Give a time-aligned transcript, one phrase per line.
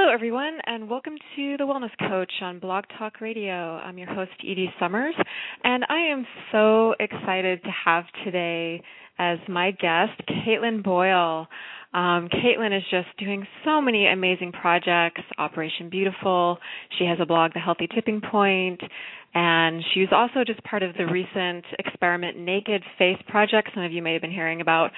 [0.00, 3.78] Hello, everyone, and welcome to the Wellness Coach on Blog Talk Radio.
[3.78, 5.16] I'm your host, Edie Summers,
[5.64, 8.80] and I am so excited to have today
[9.18, 11.48] as my guest Caitlin Boyle.
[11.92, 15.22] Um, Caitlin is just doing so many amazing projects.
[15.36, 16.58] Operation Beautiful.
[16.96, 18.80] She has a blog, The Healthy Tipping Point,
[19.34, 23.70] and she was also just part of the recent Experiment Naked Face project.
[23.74, 24.90] Some of you may have been hearing about.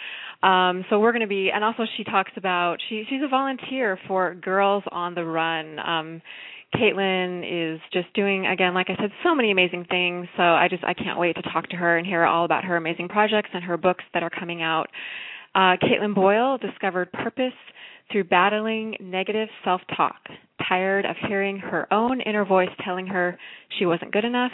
[0.43, 3.99] Um, so we're going to be, and also she talks about she she's a volunteer
[4.07, 5.79] for Girls on the Run.
[5.79, 6.23] Um,
[6.75, 10.29] Caitlin is just doing again, like I said, so many amazing things.
[10.37, 12.77] So I just I can't wait to talk to her and hear all about her
[12.77, 14.87] amazing projects and her books that are coming out.
[15.55, 17.53] Uh, Caitlin Boyle discovered purpose
[18.13, 20.21] through battling negative self talk.
[20.69, 23.39] Tired of hearing her own inner voice telling her
[23.79, 24.53] she wasn't good enough,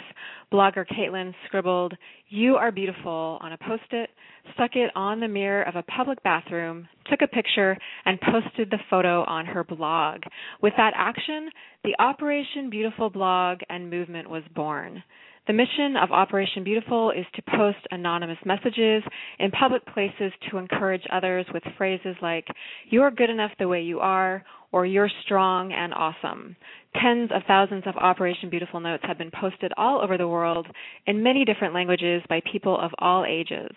[0.51, 1.93] blogger Caitlin scribbled,
[2.29, 4.09] You are beautiful on a post it,
[4.53, 8.79] stuck it on the mirror of a public bathroom, took a picture, and posted the
[8.89, 10.21] photo on her blog.
[10.61, 11.49] With that action,
[11.83, 15.03] the Operation Beautiful blog and movement was born.
[15.47, 19.01] The mission of Operation Beautiful is to post anonymous messages
[19.39, 22.47] in public places to encourage others with phrases like,
[22.89, 26.55] You're good enough the way you are, or You're strong and awesome.
[27.01, 30.67] Tens of thousands of Operation Beautiful notes have been posted all over the world
[31.05, 33.69] in many different languages by people of all ages.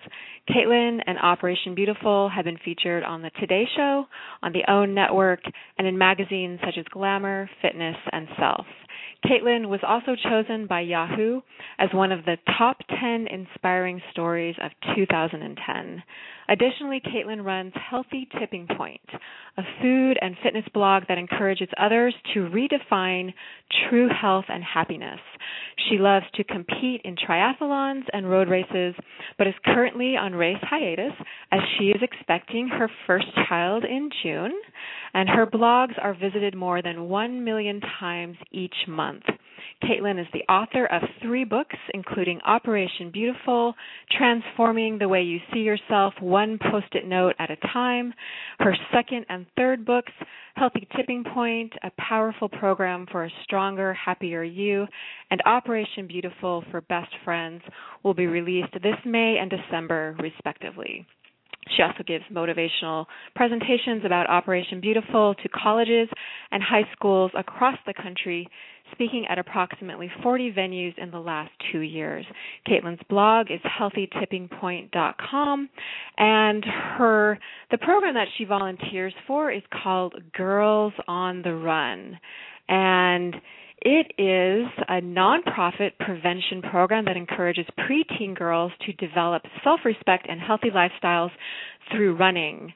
[0.48, 4.06] Caitlin and Operation Beautiful have been featured on The Today Show,
[4.42, 5.40] on the OWN Network,
[5.78, 8.66] and in magazines such as Glamour, Fitness, and Self.
[9.24, 11.42] Caitlin was also chosen by Yahoo
[11.78, 16.02] as one of the top 10 inspiring stories of 2010.
[16.50, 19.00] Additionally, Caitlin runs Healthy Tipping Point,
[19.56, 23.32] a food and fitness blog that encourages others to redefine
[23.88, 25.20] true health and happiness.
[25.88, 28.96] She loves to compete in triathlons and road races,
[29.38, 31.12] but is currently on race hiatus
[31.52, 34.52] as she is expecting her first child in June,
[35.14, 39.22] and her blogs are visited more than 1 million times each month.
[39.82, 43.74] Caitlin is the author of three books, including Operation Beautiful,
[44.10, 48.12] Transforming the Way You See Yourself One Post it Note at a Time.
[48.58, 50.12] Her second and third books,
[50.54, 54.86] Healthy Tipping Point, a powerful program for a stronger, happier you,
[55.30, 57.62] and Operation Beautiful for Best Friends,
[58.02, 61.06] will be released this May and December, respectively.
[61.76, 63.06] She also gives motivational
[63.36, 66.08] presentations about Operation Beautiful to colleges
[66.50, 68.48] and high schools across the country,
[68.92, 72.24] speaking at approximately 40 venues in the last two years.
[72.66, 75.68] Caitlin's blog is healthytippingpoint.com,
[76.16, 77.38] and her
[77.70, 82.18] the program that she volunteers for is called Girls on the Run,
[82.68, 83.36] and
[83.82, 90.40] it is a nonprofit prevention program that encourages preteen girls to develop self respect and
[90.40, 91.30] healthy lifestyles
[91.90, 92.72] through running.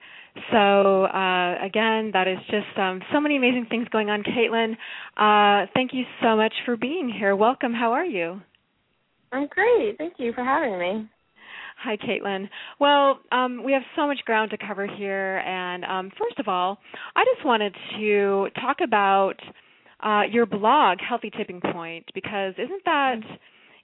[0.50, 4.24] So, uh, again, that is just um, so many amazing things going on.
[4.24, 4.72] Caitlin,
[5.16, 7.36] uh, thank you so much for being here.
[7.36, 7.72] Welcome.
[7.72, 8.40] How are you?
[9.30, 9.96] I'm great.
[9.98, 11.08] Thank you for having me.
[11.82, 12.48] Hi, Caitlin.
[12.80, 16.78] Well, um, we have so much ground to cover here, and um, first of all,
[17.14, 19.34] I just wanted to talk about
[20.04, 23.20] uh, your blog, Healthy Tipping Point, because isn't that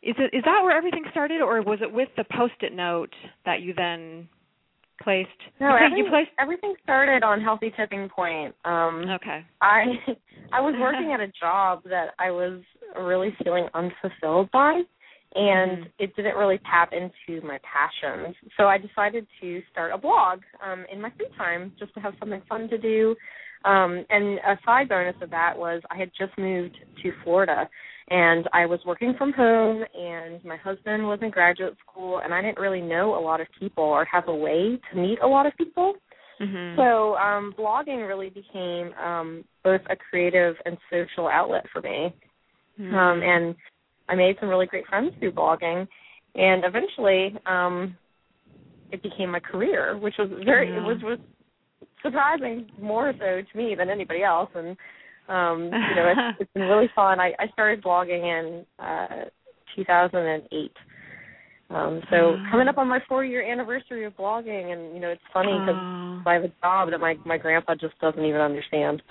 [0.02, 3.12] is it is that where everything started, or was it with the post-it note
[3.44, 4.28] that you then
[5.02, 5.28] placed?
[5.60, 6.30] No, everything, you placed.
[6.38, 8.54] everything started on Healthy Tipping Point.
[8.64, 9.44] Um, Okay.
[9.62, 9.84] I
[10.52, 12.60] I was working at a job that I was
[12.98, 14.82] really feeling unfulfilled by,
[15.34, 15.90] and Mhm.
[15.98, 18.34] it didn't really tap into my passions.
[18.56, 22.14] So I decided to start a blog um, in my free time just to have
[22.18, 23.16] something fun to do.
[23.64, 27.68] Um, and a side bonus of that was I had just moved to Florida,
[28.10, 32.42] and I was working from home and my husband was in graduate school and I
[32.42, 35.46] didn't really know a lot of people or have a way to meet a lot
[35.46, 35.94] of people.
[36.40, 36.76] Mhm.
[36.76, 42.12] So um blogging really became um both a creative and social outlet for me.
[42.78, 42.92] Mhm.
[42.92, 43.54] Um and
[44.08, 45.86] I made some really great friends through blogging
[46.34, 47.96] and eventually um
[48.90, 50.78] it became my career, which was very Yeah.
[50.78, 51.20] it was was
[52.02, 54.76] surprising more so to me than anybody else and
[55.28, 57.20] um you know it's, it's been really fun.
[57.20, 59.24] I I started blogging in uh
[59.76, 60.72] 2008.
[61.70, 62.50] Um so Wow.
[62.50, 65.76] coming up on my 4 year anniversary of blogging and you know it's funny cuz
[65.76, 66.22] Oh.
[66.26, 69.02] I have a job that my my grandpa just doesn't even understand.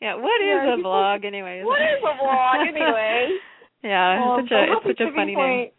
[0.00, 1.64] yeah, what is Yeah, a blog anyways?
[1.64, 3.28] what is a blog anyway?
[3.82, 5.36] yeah, Um, it's such but a it's such a funny name.
[5.36, 5.72] point,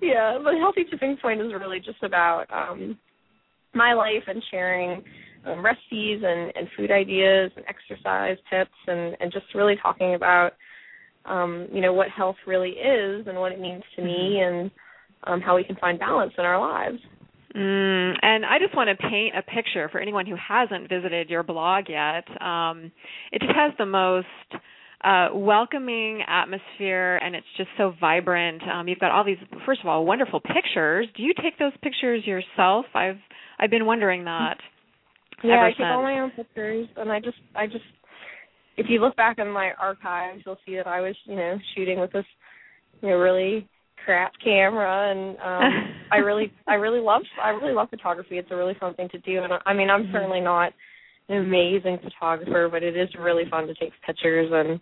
[0.00, 2.98] Yeah, the healthy tipping point is really just about um
[3.76, 5.02] my life and sharing
[5.46, 10.52] um, recipes and, and food ideas and exercise tips and, and just really talking about
[11.24, 14.56] um, you know, what health really is and what it means to me Mm-hmm.
[14.56, 14.70] and
[15.24, 16.98] um, how we can find balance in our lives.
[17.54, 21.42] Mm, and I just want to paint a picture for anyone who hasn't visited your
[21.42, 22.24] blog yet.
[22.40, 22.92] Um,
[23.32, 24.26] it just has the most
[25.02, 28.62] uh, welcoming atmosphere, and it's just so vibrant.
[28.62, 31.06] Um, you've got all these, first of all, wonderful pictures.
[31.16, 32.86] Do you take those pictures yourself?
[32.94, 33.18] I've
[33.58, 34.56] I've been wondering that.
[35.42, 37.84] Yeah, I keep all my own pictures, and I just, I just,
[38.76, 42.00] if you look back in my archives, you'll see that I was, you know, shooting
[42.00, 42.24] with this,
[43.02, 43.68] you know, really
[44.04, 48.38] crap camera, and um I really, I really love, I really love photography.
[48.38, 50.12] It's a really fun thing to do, and I, I mean, I'm Mhm.
[50.12, 50.72] certainly not
[51.28, 54.80] an amazing photographer, but it is really fun to take pictures, and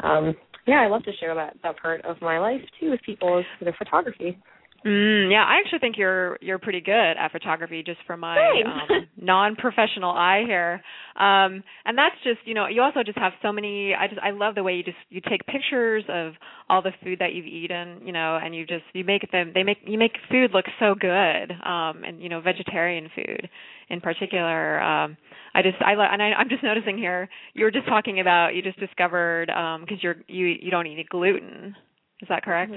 [0.00, 0.36] um
[0.66, 3.46] yeah, I love to share that that part of my life too with people is
[3.60, 4.38] know, photography.
[4.84, 8.36] Mm, yeah, I actually think you're you're pretty good at photography just from my
[8.66, 10.82] um non-professional eye here.
[11.16, 14.30] Um and that's just, you know, you also just have so many I just I
[14.32, 16.34] love the way you just you take pictures of
[16.68, 19.62] all the food that you've eaten, you know, and you just you make them they
[19.62, 21.52] make you make food look so good.
[21.52, 23.48] Um and you know, vegetarian food
[23.88, 24.82] in particular.
[24.82, 25.16] Um
[25.54, 28.54] I just I lo- and I I'm just noticing here you were just talking about
[28.54, 31.74] you just discovered um cuz you're you you don't eat gluten.
[32.20, 32.70] Is that correct?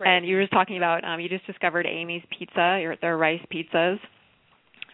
[0.00, 0.06] Mhm.
[0.06, 3.42] And you were just talking about um you just discovered Amy's Pizza, your their rice
[3.52, 3.98] pizzas,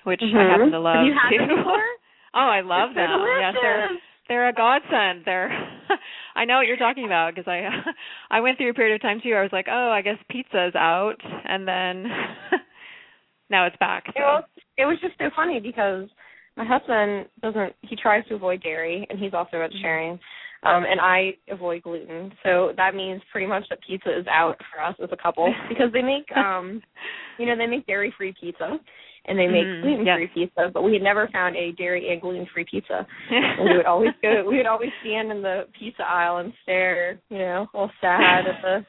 [0.05, 0.51] which I Mhm.
[0.51, 1.39] happen to love Have you had too.
[1.39, 1.85] them before?
[2.35, 3.27] oh, I love They're them.
[3.39, 3.91] Yes, they're
[4.29, 5.25] they're a godsend.
[5.25, 5.51] They're
[6.35, 7.69] I know what you're talking about because I
[8.31, 9.35] I went through a period of time too.
[9.35, 12.05] I was like, oh, I guess pizza's out, and then
[13.51, 14.05] now it's back.
[14.09, 14.45] It was,
[14.77, 16.09] it was just so funny because
[16.57, 20.19] my husband doesn't he tries to avoid dairy and he's also vegetarian.
[20.63, 22.33] Um and I avoid gluten.
[22.43, 25.93] So that means pretty much that pizza is out for us as a couple because
[25.93, 26.83] they make um
[27.39, 28.79] you know, they make dairy free pizza
[29.27, 32.21] and they make Mhm, gluten free pizza, but we had never found a dairy and
[32.21, 33.07] gluten free pizza.
[33.59, 37.21] And we would always go we would always stand in the pizza aisle and stare,
[37.31, 38.85] you know, all sad at the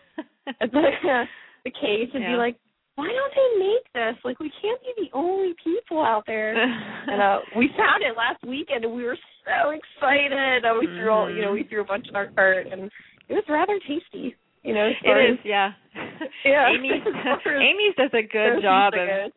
[0.61, 0.81] at the
[1.65, 2.31] the case and Yeah.
[2.33, 2.55] be like,
[2.97, 4.17] why don't they make this?
[4.25, 6.51] Like we can't be the only people out there.
[7.07, 10.65] and uh we found it last weekend and we were so excited.
[10.65, 12.89] Uh, we threw all you know, we threw a bunch in our cart and
[13.29, 14.35] it was rather tasty.
[14.63, 15.71] You know, it is, yeah.
[16.43, 16.67] Yeah.
[16.73, 17.13] Amy's As
[17.43, 19.31] far as- Amy's does a good job of.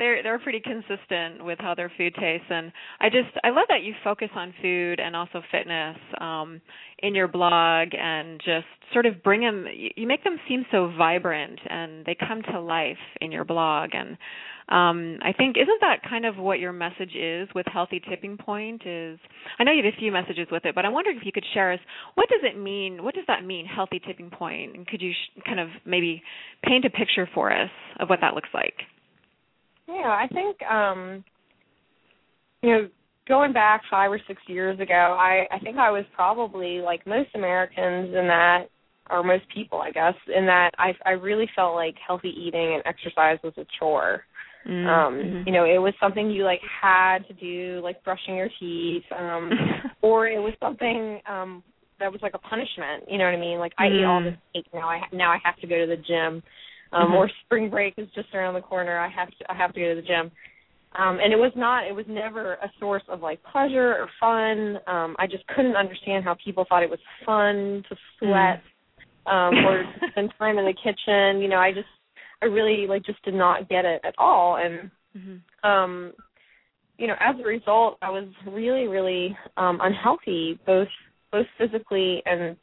[0.00, 2.46] They're they're pretty consistent with how their food tastes.
[2.50, 6.60] And i just i love that you focus on food and also fitness um
[7.00, 9.66] in your blog and just sort of bring them
[9.96, 13.90] you make them seem so vibrant and they come to life in your blog.
[13.92, 14.16] And
[14.68, 18.82] um i think isn't that kind of what your message is with healthy tipping point
[18.86, 19.18] is
[19.58, 21.44] i know you have a few messages with it but i'm wondering if you could
[21.52, 21.80] share us
[22.14, 24.76] what does it mean what does that mean healthy tipping point?
[24.76, 26.22] And could you sh- kind of maybe
[26.64, 28.74] paint a picture for us of what that looks like
[29.92, 31.24] Yeah, I think um
[32.62, 32.88] you know,
[33.26, 37.30] going back five or six years ago, I I think I was probably like most
[37.34, 38.66] Americans in that
[39.10, 42.82] or most people, I guess, in that I I really felt like healthy eating and
[42.86, 44.24] exercise was a chore.
[44.68, 48.50] Mm, Um, you know, it was something you like had to do, like brushing your
[48.60, 49.50] teeth, um,
[50.02, 51.62] or it was something um
[51.98, 53.04] that was like a punishment.
[53.08, 53.58] You know what I mean?
[53.58, 54.24] Like I eat all Mm.
[54.24, 54.88] this cake now.
[54.88, 56.42] I now I have to go to the gym.
[56.92, 57.14] Um, Mhm.
[57.14, 58.98] Or spring break is just around the corner.
[58.98, 60.30] I have to I have to go to the gym.
[60.96, 61.86] Um, and it was not.
[61.86, 64.80] It was never a source of like pleasure or fun.
[64.88, 68.60] Um, I just couldn't understand how people thought it was fun to sweat
[69.26, 71.40] um, or spend time in the kitchen.
[71.40, 71.86] You know, I just
[72.42, 74.56] I really like just did not get it at all.
[74.56, 75.40] And Mhm.
[75.64, 76.12] um
[76.96, 80.88] you know as a result i was really really um unhealthy both
[81.32, 82.56] both physically and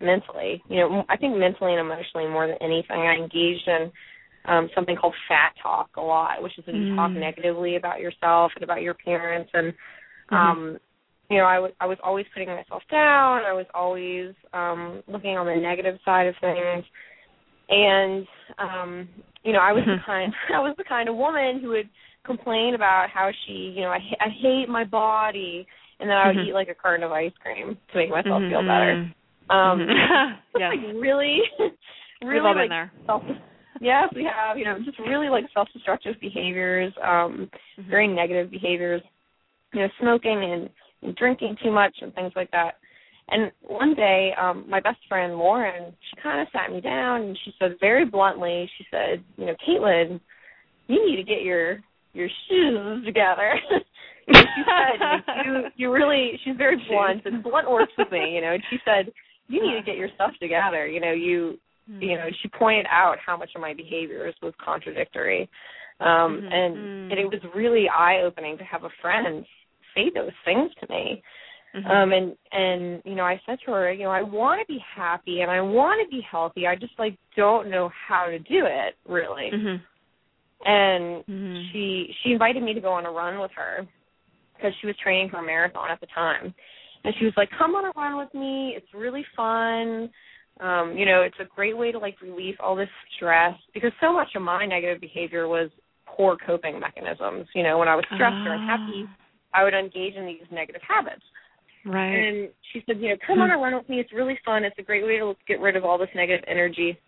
[0.00, 3.90] mentally you know i think mentally and emotionally more than anything i engaged in
[4.46, 7.20] um something called fat talk a lot which is when you talk Mm.
[7.20, 9.50] negatively about yourself and about your parents.
[9.54, 9.72] and
[10.30, 10.36] Mhm.
[10.36, 10.78] um
[11.28, 13.42] you know, I was I was always putting myself down.
[13.44, 16.84] I was always um looking on the negative side of things.
[17.68, 18.26] And
[18.58, 19.08] um
[19.42, 21.88] you know, I was the kind I was the kind of woman who would
[22.24, 25.66] complain about how she, you know, I I hate my body
[25.98, 26.48] and then I would Mhm.
[26.48, 28.66] eat like a carton of ice cream to make myself feel Mhm.
[28.66, 29.14] better.
[29.50, 30.36] Um Mhm.
[30.52, 30.72] just yes.
[30.76, 31.40] like really
[32.22, 32.92] really like there.
[33.06, 33.22] self
[33.80, 37.90] yes we have you know just really like self destructive behaviors um Mhm.
[37.90, 39.02] very negative behaviors
[39.72, 40.70] you know smoking and,
[41.02, 42.76] and drinking too much and things like that
[43.28, 47.38] and one day um my best friend lauren she kind of sat me down and
[47.44, 50.18] she said very bluntly she said you know caitlin
[50.88, 51.78] you need to get your
[52.14, 53.54] your shoes together
[54.32, 58.52] she said you you really she's very blunt and blunt works with me you know
[58.54, 59.12] and she said
[59.48, 61.58] you need to get your stuff together you know you
[62.00, 65.48] you know she pointed out how much of my behaviors was contradictory
[66.00, 66.52] um Mhm.
[66.52, 67.10] and Mm.
[67.10, 69.46] and it was really eye opening to have a friend
[69.94, 71.22] say those things to me
[71.74, 71.90] Mhm.
[71.90, 74.78] um and and you know i said to her you know i want to be
[74.78, 78.66] happy and i want to be healthy i just like don't know how to do
[78.66, 79.80] it really Mhm.
[80.64, 81.70] and Mhm.
[81.70, 83.86] she she invited me to go on a run with her
[84.56, 86.54] because she was training for a marathon at the time
[87.06, 90.10] and she was like come on a run with me it's really fun
[90.60, 94.12] um you know it's a great way to like relieve all this stress because so
[94.12, 95.70] much of my negative behavior was
[96.04, 99.04] poor coping mechanisms you know when i was stressed or unhappy
[99.54, 101.22] i would engage in these negative habits
[101.86, 102.14] Right.
[102.16, 104.00] and she said, you know, come on a run with me.
[104.00, 104.64] It's really fun.
[104.64, 106.98] It's a great way to get rid of all this negative energy.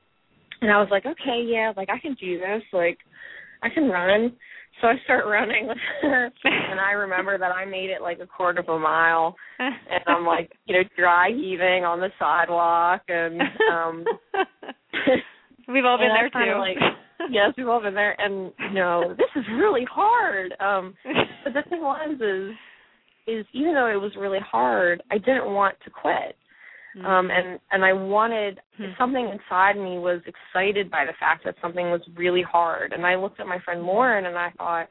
[0.60, 2.62] And I was like, okay, yeah, like I can do this.
[2.72, 2.98] Like
[3.62, 4.36] I can run.
[4.80, 8.26] So I start running with her, and I remember that I made it like a
[8.26, 9.74] quarter of a mile, and
[10.06, 13.40] I'm like, you know, dry heaving on the sidewalk, and
[13.72, 14.04] um
[15.68, 16.58] We've all been there too.
[16.58, 16.78] like-
[17.30, 18.18] yes, we've all been there.
[18.20, 20.54] And you know, this is really hard.
[20.60, 20.94] Um,
[21.44, 22.54] but the thing was, is
[23.26, 26.36] is even though it was really hard, I didn't want to quit.
[27.04, 28.92] Um, and and I wanted Hmm.
[28.98, 32.92] something inside me was excited by the fact that something was really hard.
[32.92, 34.88] And I looked at my friend Lauren and I thought,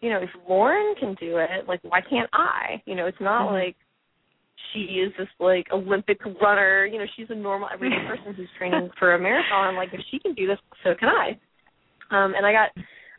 [0.00, 2.82] you know, if Lauren can do it, like why can't I?
[2.86, 3.52] You know, it's not Mhm.
[3.52, 3.76] like
[4.72, 6.86] she is this like Olympic runner.
[6.86, 9.68] You know, she's a normal everyday person who's training for a marathon.
[9.68, 11.38] I'm Like if she can do this, so can I.
[12.10, 12.70] Um, and I got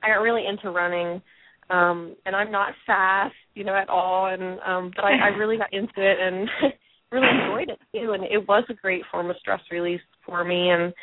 [0.03, 1.21] I got really into running.
[1.69, 4.27] Um, and I'm not fast, you know, at all.
[4.27, 6.49] And um, but I, I really got into it and
[7.11, 8.13] really enjoyed it too.
[8.13, 10.69] And it was a great form of stress release for me.
[10.69, 10.93] And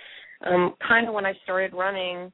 [0.46, 2.32] um, kind of when I started running,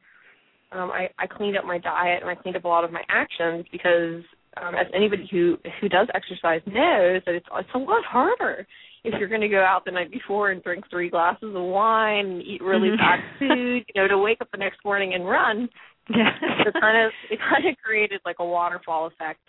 [0.72, 3.02] um, I, I cleaned up my diet and I cleaned up a lot of my
[3.08, 4.22] actions because
[4.62, 8.66] um, as anybody who who does exercise knows that it's it's a lot harder
[9.04, 12.26] if you're going to go out the night before and drink three glasses of wine
[12.26, 12.96] and eat really Mhm.
[12.96, 15.68] bad food, you know, to wake up the next morning and run.
[16.08, 16.38] yeah.
[16.62, 19.40] So it kind of it kind of created like a waterfall effect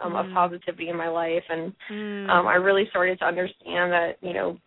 [0.00, 0.34] um, of Mm.
[0.34, 2.30] positivity in my life, and Mm.
[2.30, 4.58] um, I really started to understand that you know,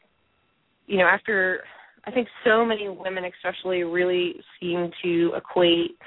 [0.88, 1.63] you know, after
[2.05, 5.98] I think so many women, especially, really seem to equate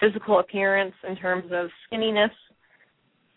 [0.00, 2.32] physical appearance in terms of skinniness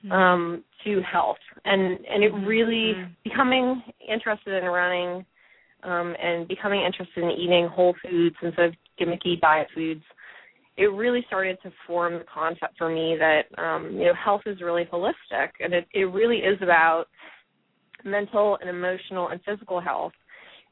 [0.05, 0.11] Mm.
[0.11, 3.15] um, to health, and and it really Mhm.
[3.23, 5.25] becoming interested in running
[5.83, 10.03] um, and becoming interested in eating whole foods instead of gimmicky diet foods.
[10.77, 14.61] It really started to form the concept for me that um, you know health is
[14.61, 17.05] really holistic, and it it really is about
[18.03, 20.13] mental and emotional and physical health.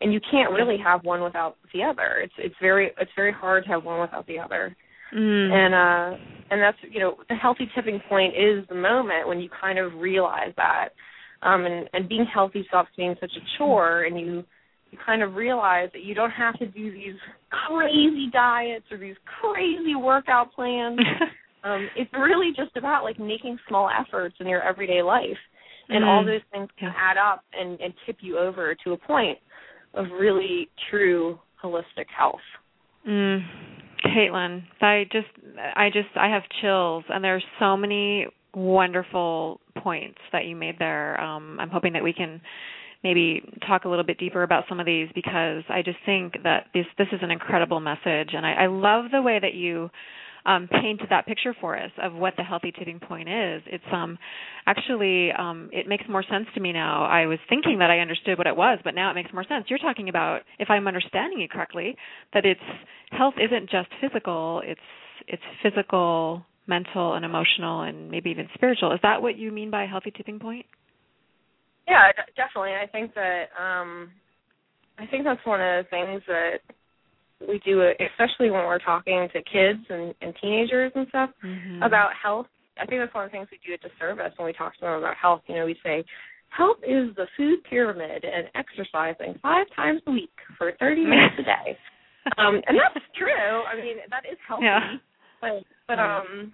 [0.02, 2.22] And you can't really have one without the other.
[2.24, 4.76] It's it's very it's very hard to have one without the other
[5.14, 5.52] Mm.
[5.52, 9.50] and uh and that's you know the healthy tipping point is the moment when you
[9.60, 10.90] kind of realize that
[11.42, 14.44] um and and being healthy stops being such a chore and you
[14.92, 17.16] you kind of realize that you don't have to do these
[17.50, 21.00] crazy diets or these crazy workout plans
[21.64, 25.38] um it's really just about like making small efforts in your everyday life
[25.90, 26.28] and all Mm.
[26.28, 26.94] those things can Yeah.
[26.98, 29.38] add up and and tip you over to a point
[29.94, 32.40] of really true holistic health
[33.08, 33.44] Mm.
[34.06, 35.28] Caitlin, I just,
[35.76, 41.20] I just, I have chills, and there's so many wonderful points that you made there.
[41.20, 42.42] Um, I'm hoping that we can
[43.04, 46.68] maybe talk a little bit deeper about some of these because I just think that
[46.74, 49.90] this this is an incredible message, and I, I love the way that you
[50.46, 53.62] um, painted that picture for us of what the healthy tipping point is.
[53.68, 54.18] It's um
[54.66, 57.06] actually um, it makes more sense to me now.
[57.06, 59.66] I was thinking that I understood what it was, but now it makes more sense.
[59.70, 61.96] You're talking about, if I'm understanding you correctly,
[62.34, 62.60] that it's
[63.12, 64.82] health isn't just physical; it's
[65.28, 68.92] it's physical, mental, and emotional, and maybe even spiritual.
[68.94, 70.66] Is that what you mean by a healthy tipping point?
[71.90, 72.74] Yeah, d- definitely.
[72.78, 74.12] I think that um
[75.00, 76.60] I think that's one of the things that
[77.48, 77.82] we do,
[78.12, 81.82] especially when we're talking to kids and, and teenagers and stuff Mm-hmm.
[81.84, 82.48] about health.
[82.82, 84.82] I think that's one of the things we do a disservice when we talk to
[84.82, 85.42] them about health.
[85.48, 86.04] You know, we say,
[86.50, 91.44] health is the food pyramid and exercising five times a week for 30 minutes a
[91.44, 91.78] day.
[92.38, 93.64] Um, and that's true.
[93.64, 94.66] I mean, that is healthy.
[94.66, 94.98] Yeah.
[95.42, 96.52] But but um,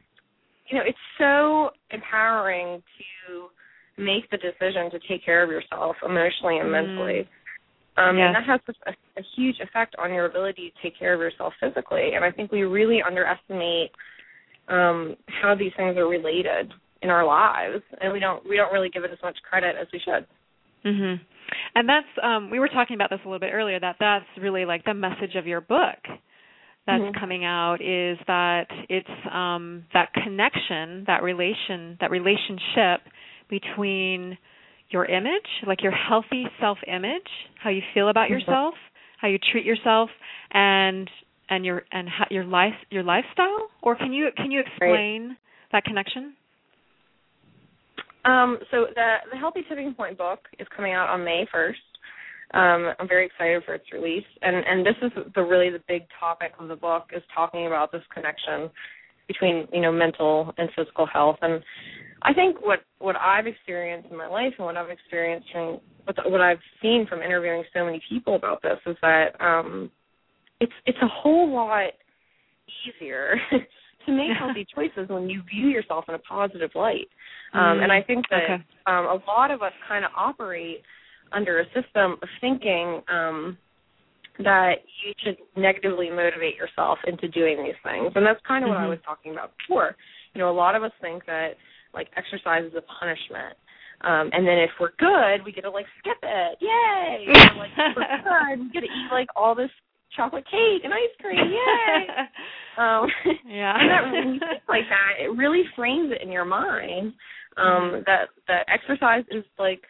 [0.70, 3.50] you know, it's so empowering to
[3.98, 6.72] make the decision to take care of yourself emotionally and Mm.
[6.72, 7.28] mentally.
[7.98, 8.28] Um, Yes.
[8.28, 11.54] And that has a, a huge effect on your ability to take care of yourself
[11.62, 12.14] physically.
[12.14, 13.92] And I think we really underestimate
[14.68, 18.90] um, how these things are related in our lives, and we don't we don't really
[18.90, 20.26] give it as much credit as we should.
[20.84, 21.20] Mhm.
[21.76, 24.66] And that's um we were talking about this a little bit earlier that that's really
[24.66, 26.00] like the message of your book
[26.88, 27.20] that's Mhm.
[27.20, 33.02] coming out is that it's um that connection, that relation, that relationship
[33.50, 34.38] between
[34.90, 37.30] your image, like your healthy self-image,
[37.62, 38.40] how you feel about Mhm.
[38.40, 38.76] yourself,
[39.18, 40.12] how you treat yourself
[40.52, 41.10] and
[41.50, 45.38] and your and how, your life your lifestyle or can you can you explain
[45.72, 46.36] that connection?
[48.26, 51.80] Um, so the the Healthy Tipping Point book is coming out on May first.
[52.54, 56.04] Um, I'm very excited for its release, and and this is the really the big
[56.20, 58.70] topic of the book is talking about this connection
[59.28, 61.62] between you know mental and physical health, and
[62.26, 66.32] I think what what I've experienced in my life and what I've experienced from what
[66.32, 69.92] what I've seen from interviewing so many people about this is that um,
[70.60, 71.92] it's it's a whole lot
[72.88, 73.36] easier
[74.06, 77.08] to make healthy choices when you view yourself in a positive light.
[77.54, 78.64] Um, and I think that Okay.
[78.88, 80.82] um, a lot of us kind of operate
[81.32, 83.58] under a system of thinking um,
[84.40, 88.78] that you should negatively motivate yourself into doing these things, and that's kind of what
[88.78, 88.90] I Mhm.
[88.90, 89.96] was talking about before.
[90.34, 91.56] You know, a lot of us think that
[91.96, 93.56] like exercise is a punishment.
[94.02, 97.26] Um, and then if we're good, we get to like skip it, yay!
[97.28, 98.04] Or, like if we're
[98.58, 99.72] good, we get to eat like all this
[100.16, 102.08] chocolate cake and ice cream, yay!
[102.78, 103.08] Um,
[103.46, 103.74] Yeah.
[103.80, 107.14] and that when you think like that, it really frames it in your mind
[107.56, 109.82] um, that that exercise is like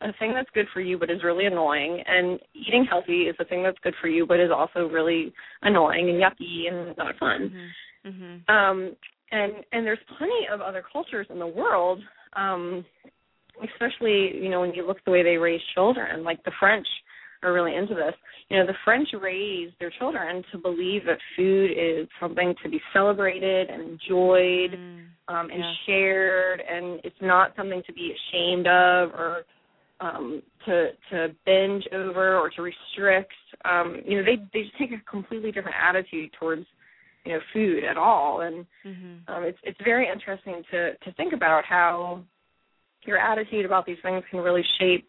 [0.00, 3.44] a thing that's good for you but is really annoying, and eating healthy is a
[3.44, 5.32] thing that's good for you but is also really
[5.62, 7.70] annoying and yucky and not fun.
[8.04, 8.42] Mhm.
[8.48, 8.50] Mhm.
[8.50, 8.96] Um,
[9.30, 12.00] and and there's plenty of other cultures in the world,
[12.34, 12.84] um,
[13.62, 16.86] especially you know when you look the way they raise children, like the French
[17.42, 18.14] are really into this.
[18.48, 22.80] You know, the French raise their children to believe that food is something to be
[22.92, 25.04] celebrated and enjoyed Mm.
[25.28, 25.74] um, and Yeah.
[25.86, 29.44] shared, and it's not something to be ashamed of or
[30.00, 33.32] um, to to binge over or to restrict.
[33.64, 36.66] Um, you know, they they just take a completely different attitude towards
[37.24, 39.28] you know food at all, and Mhm.
[39.28, 42.22] um, it's it's very interesting to to think about how
[43.04, 45.08] your attitude about these things can really shape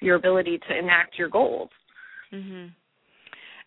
[0.00, 1.70] your ability to enact your goals.
[2.32, 2.70] Mhm.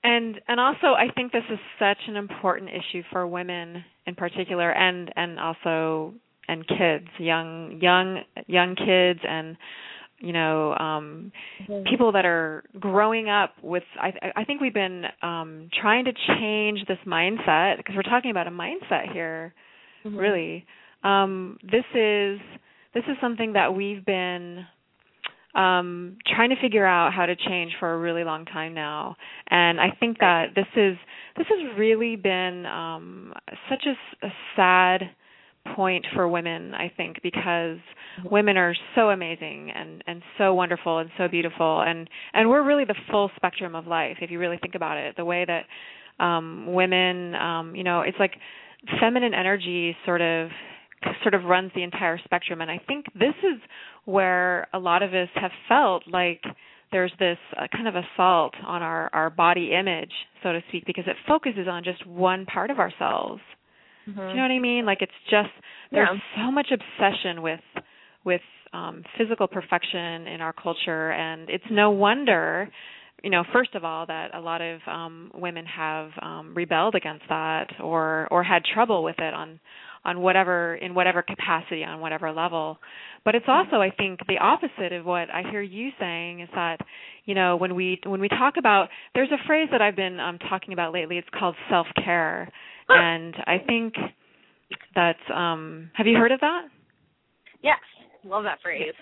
[0.04, 4.72] And and also I think this is such an important issue for women in particular
[4.72, 6.14] and and also
[6.48, 9.58] and kids, young young young kids and
[10.26, 11.32] you know um
[11.88, 16.80] people that are growing up with I I think we've been um trying to change
[16.88, 19.54] this mindset because we're talking about a mindset here
[20.04, 20.66] really.
[21.04, 22.40] Um this is
[22.96, 24.66] this is something that we've been
[25.54, 29.16] um trying to figure out how to change for a really long time now.
[29.50, 30.98] And i think that this is
[31.38, 33.34] this has really been um
[33.70, 35.04] such a sad
[35.76, 37.78] point for women i think because
[38.24, 41.82] women are so amazing and and so wonderful and so beautiful.
[41.82, 45.16] And and we're really the full spectrum of life if you really think about it.
[45.18, 48.34] The way that um women um you know it's like
[49.00, 50.50] feminine energy sort of
[51.22, 52.62] sort of runs the entire spectrum.
[52.62, 53.60] And i think this is
[54.06, 56.42] where a lot of us have felt like
[56.92, 60.12] there's this uh, kind of assault on our our body image
[60.44, 63.42] so to speak because it focuses on just one part of ourselves
[64.06, 64.86] do you know what i mean?
[64.86, 65.50] Like it's just
[65.94, 66.46] there's Yeah.
[66.46, 67.60] so much obsession with
[68.24, 68.42] with
[68.74, 72.70] um physical perfection in our culture and it's no wonder
[73.24, 77.24] you know first of all that a lot of um women have um rebelled against
[77.30, 79.60] that or or had trouble with it on
[80.04, 82.78] on whatever in whatever capacity on whatever level.
[83.24, 86.78] But it's also i think the opposite of what i hear you saying is that
[87.26, 90.38] you know when we when we talk about there's a phrase that i've been um
[90.50, 91.18] talking about lately.
[91.18, 92.52] It's called self care
[92.90, 93.94] and i think
[94.96, 96.64] that um have you heard of that?
[97.62, 97.80] Yes,
[98.24, 98.94] love that phrase.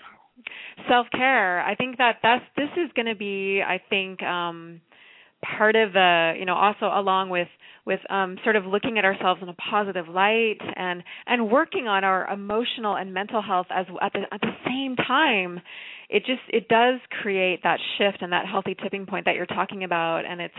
[0.88, 4.80] self care i think that that's this is going to be i think um
[5.56, 7.48] part of the you know also along with
[7.86, 12.02] with um sort of looking at ourselves in a positive light and and working on
[12.04, 15.60] our emotional and mental health as at the at the same time
[16.08, 19.84] it just it does create that shift and that healthy tipping point that you're talking
[19.84, 20.24] about.
[20.24, 20.54] And it's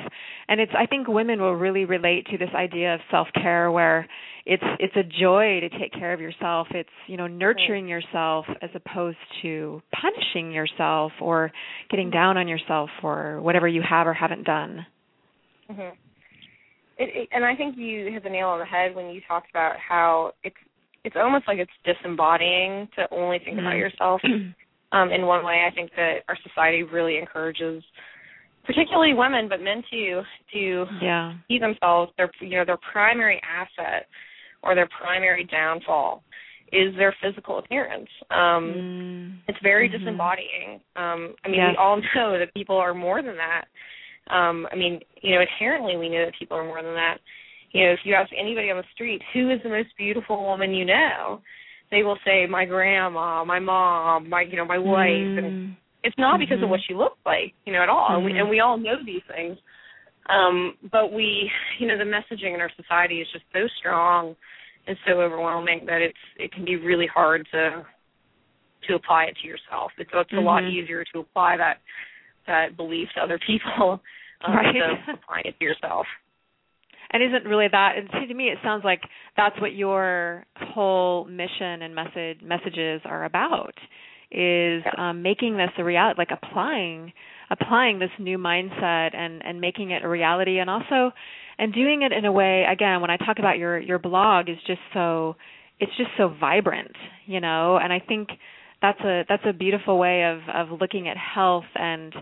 [0.47, 4.07] and it's i think women will really relate to this idea of self care where
[4.45, 6.67] it's it's a joy to take care of yourself.
[6.71, 11.51] It's you know nurturing yourself as opposed to punishing yourself or
[11.89, 14.85] getting down on yourself for whatever you have or haven't done.
[15.71, 15.91] Mhm
[16.97, 19.49] it, it, and I think you hit the nail on the head when you talked
[19.49, 20.55] about how it's
[21.03, 23.67] it's almost like it's disembodying to only think mm-hmm.
[23.67, 24.21] about yourself
[24.95, 27.83] um in one way I think that our society really encourages
[28.65, 30.21] particularly women, but men too,
[30.53, 31.33] to yeah.
[31.47, 34.07] see themselves their you know their primary asset
[34.63, 36.23] or their primary downfall
[36.71, 38.09] is their physical appearance.
[38.31, 39.37] Um mm.
[39.47, 39.99] it's very mm-hmm.
[39.99, 40.81] disembodying.
[40.95, 41.69] Um I mean yes.
[41.71, 43.65] we all know that people are more than that.
[44.33, 47.17] Um I mean, you know, inherently we know that people are more than that.
[47.71, 50.73] You know, if you ask anybody on the street who is the most beautiful woman
[50.73, 51.41] you know,
[51.91, 55.37] they will say my grandma, my mom, my you know, my wife mm.
[55.37, 56.65] and it's not because mm-hmm.
[56.65, 58.09] of what she looks like, you know, at all.
[58.09, 58.15] Mm-hmm.
[58.17, 59.57] And, we, and we all know these things.
[60.29, 64.35] Um, but we, you know, the messaging in our society is just so strong
[64.87, 67.85] and so overwhelming that it's it can be really hard to
[68.87, 69.91] to apply it to yourself.
[69.97, 70.45] It's, it's a mm-hmm.
[70.45, 71.77] lot easier to apply that
[72.47, 73.99] that belief to other people
[74.45, 74.73] um, right.
[74.73, 76.05] than applying it to yourself.
[77.11, 77.93] And isn't really that?
[77.97, 79.01] And see, to me, it sounds like
[79.37, 83.73] that's what your whole mission and message messages are about
[84.31, 87.13] is um, making this a reality, like applying
[87.51, 91.11] applying this new mindset and and making it a reality, and also
[91.57, 92.65] and doing it in a way.
[92.69, 95.35] Again, when I talk about your your blog, is just so
[95.79, 98.29] it's just so vibrant, you know, and I think
[98.81, 102.13] that's a that's a beautiful way of of looking at health and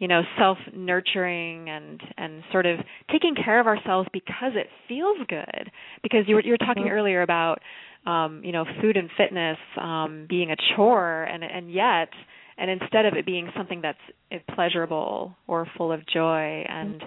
[0.00, 2.80] you know self nurturing and and sort of
[3.12, 5.70] taking care of ourselves because it feels good
[6.02, 6.92] because you were you were talking mm-hmm.
[6.92, 7.60] earlier about
[8.06, 12.08] um, you know, food and fitness um, being a chore, and and yet,
[12.56, 17.02] and instead of it being something that's pleasurable or full of joy, and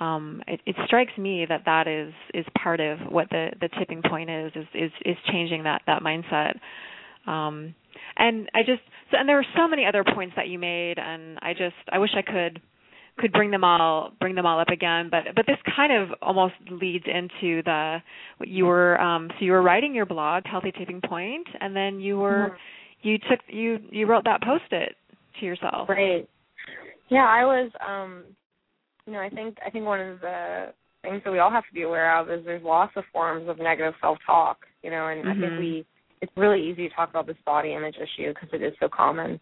[0.00, 4.02] um, it, it strikes me that that is is part of what the the tipping
[4.08, 6.54] point is is is, is changing that that mindset.
[7.26, 7.74] Um,
[8.16, 11.38] and I just so, and there were so many other points that you made, and
[11.40, 12.60] I just I wish I could
[13.18, 16.54] could bring them all bring them all up again but but this kind of almost
[16.70, 17.98] leads into the
[18.38, 22.00] what you were um so you were writing your blog healthy tipping point and then
[22.00, 23.08] you were mm-hmm.
[23.08, 24.96] you took you you wrote that post it
[25.40, 26.28] to yourself right
[27.10, 28.24] yeah i was um
[29.06, 30.66] you know i think i think one of the
[31.02, 33.58] things that we all have to be aware of is there's lots of forms of
[33.58, 35.30] negative self talk you know and mm-hmm.
[35.30, 35.60] i think mm-hmm.
[35.60, 35.86] we
[36.20, 39.40] it's really easy to talk about this body image issue because it is so common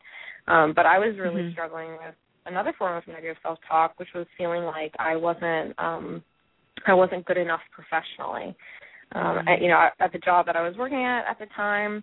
[0.49, 1.53] um but i was really mm-hmm.
[1.53, 2.15] struggling with
[2.47, 6.23] another form of negative self talk, which was feeling like I wasn't um
[6.87, 8.57] I wasn't good enough professionally.
[9.15, 9.49] Um mm-hmm.
[9.49, 12.03] at, you know, at the job that I was working at at the time,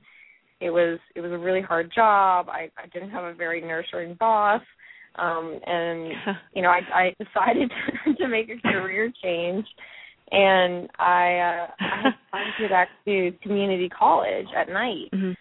[0.60, 2.48] it was it was a really hard job.
[2.50, 4.62] I I didn't have a very nurturing boss.
[5.16, 6.14] Um and
[6.54, 7.72] you know, I I decided
[8.18, 9.66] to make a career change
[10.32, 11.84] and I uh
[12.34, 15.10] I had to go back to community college at night.
[15.14, 15.32] Mm-hmm.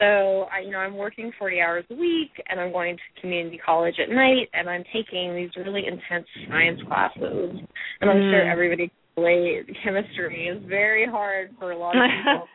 [0.00, 3.58] So I, you know, I'm working 40 hours a week, and I'm going to community
[3.64, 7.56] college at night, and I'm taking these really intense science classes.
[8.00, 8.30] And I'm mm.
[8.30, 9.66] sure everybody relate.
[9.84, 12.48] Chemistry is very hard for a lot of people.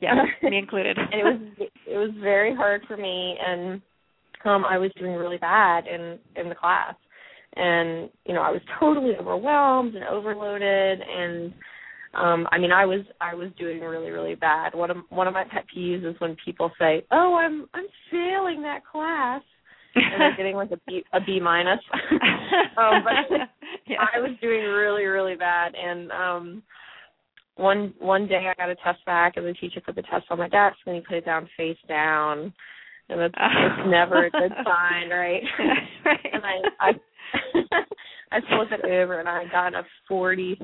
[0.00, 0.14] yeah,
[0.48, 0.96] me included.
[0.96, 3.82] and it was it was very hard for me, and
[4.44, 6.94] um, I was doing really bad in in the class,
[7.56, 11.52] and you know, I was totally overwhelmed and overloaded, and
[12.16, 15.34] um i mean i was i was doing really really bad one of one of
[15.34, 19.42] my pet peeves is when people say oh i'm i'm failing that class
[19.94, 21.80] and they're getting like a b a b minus
[22.78, 23.38] um but
[23.86, 23.96] yeah.
[24.14, 26.62] i was doing really really bad and um
[27.56, 30.38] one one day i got a test back and the teacher put the test on
[30.38, 32.52] my desk and he put it down face down
[33.08, 33.66] and that's oh.
[33.66, 35.42] it's never a good sign right,
[36.04, 36.26] right.
[36.32, 36.90] and i i
[38.32, 40.58] I flipped it over and I got a 43%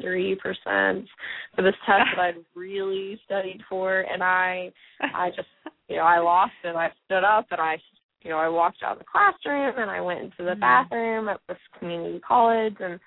[1.55, 5.48] for this test that I'd really studied for and I I just
[5.88, 6.75] you know I lost it.
[6.75, 7.79] I stood up and I
[8.22, 10.61] you know I walked out of the classroom and I went into the mm-hmm.
[10.61, 12.98] bathroom at this community college and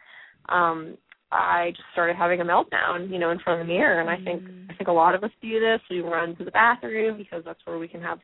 [0.49, 0.97] um
[1.31, 3.99] I just started having a meltdown, you know, in front of the mirror.
[3.99, 4.71] And I think mm.
[4.71, 5.81] I think a lot of us do this.
[5.89, 8.19] We run to the bathroom because that's where we can have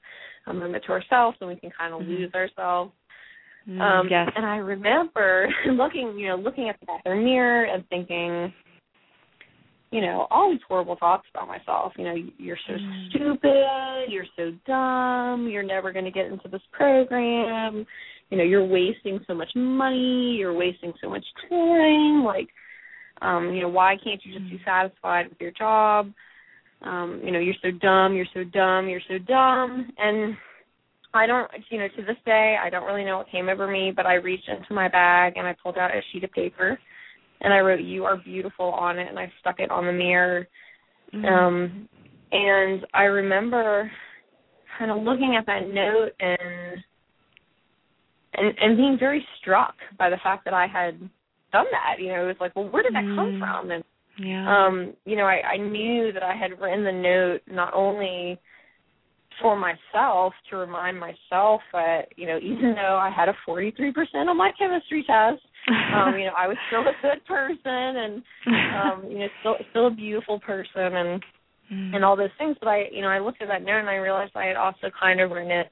[0.48, 2.08] a moment to ourselves and we can kind of mm.
[2.08, 2.94] lose ourselves.
[3.69, 4.30] Mm, um, yes.
[4.36, 8.54] And I remember looking, you know, looking at the bathroom mirror and thinking,
[9.91, 11.93] you know, all these horrible thoughts about myself.
[11.97, 13.10] You know, you're so mm.
[13.10, 17.86] stupid, you're so dumb, you're never going to get into this program.
[18.30, 22.24] You know, you're wasting so much money, you're wasting so much time.
[22.24, 22.47] Like,
[23.21, 24.65] um, you know, why can't you just be mm.
[24.65, 26.12] satisfied with your job?
[26.82, 29.91] Um, you know, you're so dumb, you're so dumb, you're so dumb.
[29.97, 30.36] And
[31.13, 33.91] I don't, you know, to this day, I don't really know what came over me,
[33.95, 36.80] but I reached into my bag and I pulled out a sheet of paper
[37.41, 40.47] and I wrote "You are beautiful" on it, and I stuck it on the mirror.
[41.13, 41.26] Mm-hmm.
[41.26, 41.89] Um,
[42.32, 43.91] and I remember
[44.78, 46.84] kind of looking at that note and
[48.34, 50.97] and and being very struck by the fact that I had
[51.52, 52.00] done that.
[52.00, 53.39] You know, it was like, well, where did that come Mm.
[53.39, 53.71] from?
[53.71, 53.84] And
[54.17, 54.65] Yeah.
[54.65, 58.39] um, you know, I, I knew that I had written the note not only
[59.42, 63.94] for myself to remind myself that, you know, even though I had a 43%
[64.28, 65.42] on my chemistry test,
[65.96, 68.24] um, you know, I was still a good person and,
[68.76, 71.24] um, you know, still still a beautiful person and
[71.72, 71.96] Mm.
[71.96, 72.58] and all those things.
[72.60, 74.90] But I, you know, I looked at that note and I realized I had also
[75.00, 75.72] kind of written it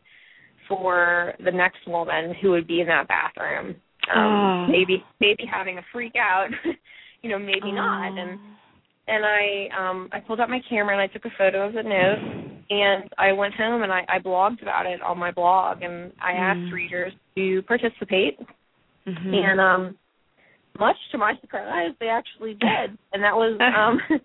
[0.67, 3.75] for the next woman who would be in that bathroom.
[4.15, 4.65] Um, Oh.
[4.69, 6.47] Maybe maybe having a freak out,
[7.21, 8.17] you know, maybe not.
[8.17, 8.39] And
[9.09, 11.83] and I um I pulled out my camera and I took a photo of the
[11.83, 12.19] note
[12.69, 16.33] and I went home and I, I blogged about it on my blog and I
[16.33, 16.71] asked Mm.
[16.73, 18.39] readers to participate
[19.07, 19.33] Mhm.
[19.33, 19.97] and um
[20.77, 23.99] much to my surprise they actually did and that was um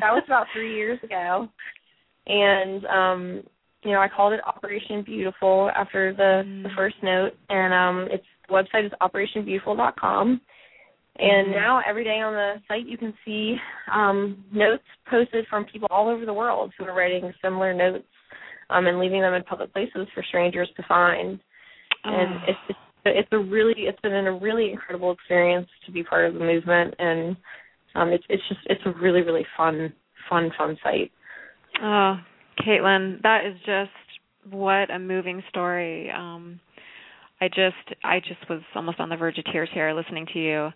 [0.00, 1.48] that was about three years ago
[2.26, 3.42] and um
[3.82, 6.62] you know i called it operation beautiful after the Mm.
[6.62, 10.40] the first note and um its website is operationbeautiful.com
[11.18, 11.52] and Mhm.
[11.52, 13.56] now every day on the site you can see
[13.92, 18.06] um notes posted from people all over the world who are writing similar notes
[18.70, 21.40] um and leaving them in public places for strangers to find
[22.04, 22.44] and Oh.
[22.46, 26.34] it's just it's a really it's been a really incredible experience to be part of
[26.34, 27.36] the movement and
[27.94, 29.92] um it's it's just it's a really really fun
[30.28, 31.10] fun fun site
[31.82, 32.18] Oh,
[32.66, 33.90] Caitlin, that is just
[34.52, 36.10] what a moving story.
[36.10, 36.60] Um
[37.40, 40.70] I just I just was almost on the verge of tears here listening to you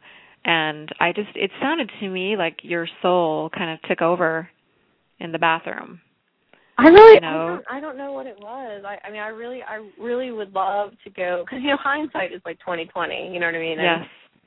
[0.44, 4.48] and I just it sounded to me like your soul kind of took over
[5.20, 6.00] in the bathroom.
[6.76, 7.28] I really You know?
[7.28, 10.32] I don't I don't know what it was I I mean I really I really
[10.32, 13.58] would love to go cuz you know hindsight is like 2020 you know what I
[13.58, 14.06] mean Yes.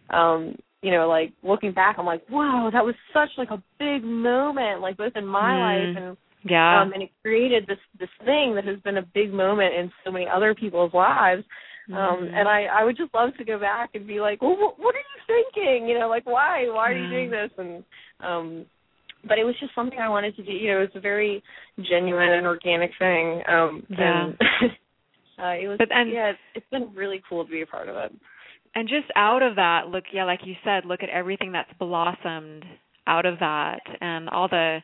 [0.09, 3.63] and, um you know like looking back I'm like wow that was such like a
[3.79, 5.59] big moment like both in my Mm.
[5.59, 6.81] life and Yeah.
[6.81, 10.11] um and it created this this thing that has been a big moment in so
[10.11, 11.43] many other people's lives
[11.93, 14.79] um and i i would just love to go back and be like well what,
[14.79, 15.21] what are you
[15.53, 15.87] thinking?
[15.87, 17.49] You know like why why are you doing this?
[17.57, 17.83] And
[18.19, 18.65] um
[19.27, 21.43] but it was just something i wanted to do you know it was a very
[21.89, 24.25] genuine and organic thing um Yeah.
[24.25, 24.33] and
[25.39, 27.89] uh it was But- and- yeah it's, it's been really cool to be a part
[27.89, 28.11] of it.
[28.75, 32.63] And just out of that, look, yeah, like you said, look at everything that's blossomed
[33.07, 34.79] out of that, and all the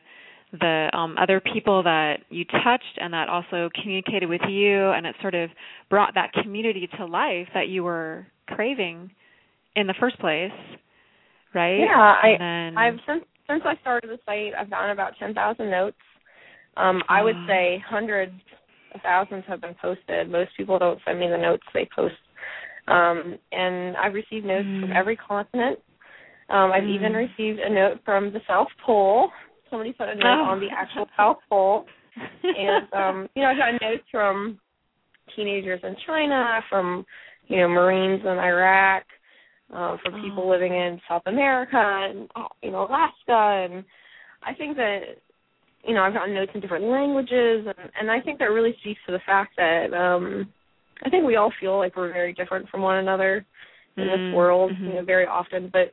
[0.60, 5.14] the um, other people that you touched, and that also communicated with you, and it
[5.20, 5.50] sort of
[5.90, 9.10] brought that community to life that you were craving
[9.76, 10.52] in the first place,
[11.54, 11.78] right?
[11.80, 12.78] yeah I, then...
[12.78, 15.96] I've since since i started the site i've gotten about ten thousand notes
[16.76, 17.46] um i would Wow.
[17.46, 18.32] say hundreds
[18.94, 22.14] of thousands have been posted most people don't send me the notes they post
[22.88, 24.96] um and i've received notes from Mm.
[24.96, 25.78] every continent
[26.48, 27.28] um i've even Mm.
[27.28, 29.30] received a note from the south pole
[29.74, 30.50] somebody put a note Oh.
[30.52, 31.06] on the actual
[31.48, 31.84] pole
[32.44, 34.58] and um you know i've gotten notes from
[35.34, 37.04] teenagers in china from
[37.48, 39.02] you know marines in iraq
[39.74, 40.50] uh, from people Oh.
[40.50, 41.76] living in south america
[42.08, 42.28] and
[42.62, 43.84] you know alaska and
[44.44, 45.00] i think that
[45.84, 49.00] you know i've gotten notes in different languages and and i think that really speaks
[49.06, 50.46] to the fact that um
[51.04, 53.44] i think we all feel like we're very different from one another
[53.96, 54.86] in Mm, this world mhm.
[54.88, 55.92] you know very often but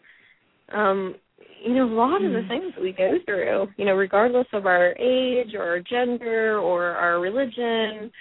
[0.76, 1.16] um
[1.64, 2.48] you know a lot of the Mm.
[2.48, 6.86] things that we go through you know regardless of our age or our gender or
[6.86, 8.12] our religion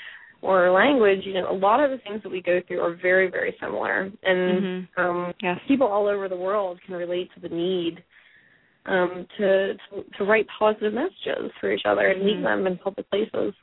[0.42, 2.94] or our language you know a lot of the things that we go through are
[2.94, 4.88] very very similar and Mhm.
[4.98, 5.58] um yes.
[5.68, 8.02] people all over the world can relate to the need
[8.86, 12.26] um to to, to write positive messages for each other and Mhm.
[12.26, 13.54] leave them in public places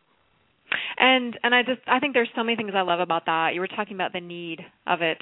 [0.97, 3.59] and and i just i think there's so many things i love about that you
[3.61, 5.21] were talking about the need of it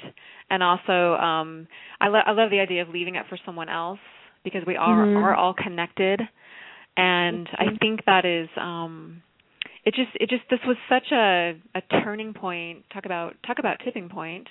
[0.50, 1.66] and also um
[2.00, 3.98] i lo- i love the idea of leaving it for someone else
[4.46, 5.22] because we are Mhm.
[5.22, 6.20] are all connected.
[6.96, 9.22] And i think that is um
[9.84, 12.84] it just it just this was such a a turning point.
[12.92, 14.48] Talk about talk about tipping point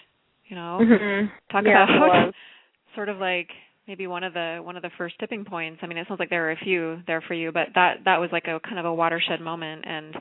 [0.47, 0.79] you know?
[0.81, 1.25] Mm-hmm.
[1.51, 2.34] talk yeah, about
[2.95, 3.49] sort of like
[3.88, 5.79] maybe one of the one of the first tipping points.
[5.81, 8.17] I mean, it sounds like there were a few there for you, but that that
[8.19, 10.15] was like a kind of a watershed moment, and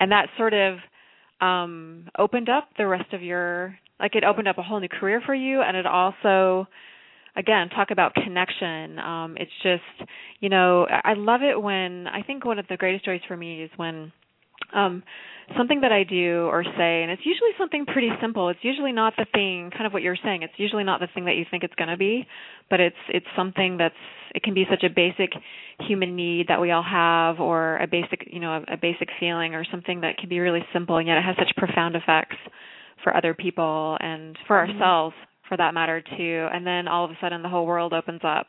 [0.00, 0.78] and that sort of
[1.40, 5.22] um opened up the rest of your like it opened up a whole new career
[5.24, 6.66] for you, and it also
[7.36, 8.98] again talk about connection.
[8.98, 10.08] Um it's just
[10.40, 13.62] you know i love it when i think one of the greatest joys for me
[13.62, 14.12] is when
[14.74, 15.02] um
[15.56, 18.48] something that i do or say and it's usually something pretty simple.
[18.48, 20.42] It's usually not the thing kind of what you're saying.
[20.42, 22.26] It's usually not the thing that you think it's going to be
[22.70, 23.94] but it's it's something that's
[24.34, 25.30] it can be such a basic
[25.88, 29.54] human need that we all have or a basic you know a, a basic feeling
[29.54, 32.36] or something that can be really simple and yet it has such profound effects
[33.02, 34.70] for other people and for Mhm.
[34.70, 35.16] ourselves
[35.52, 36.48] for that matter too.
[36.50, 38.46] And then all of a sudden the whole world opens up.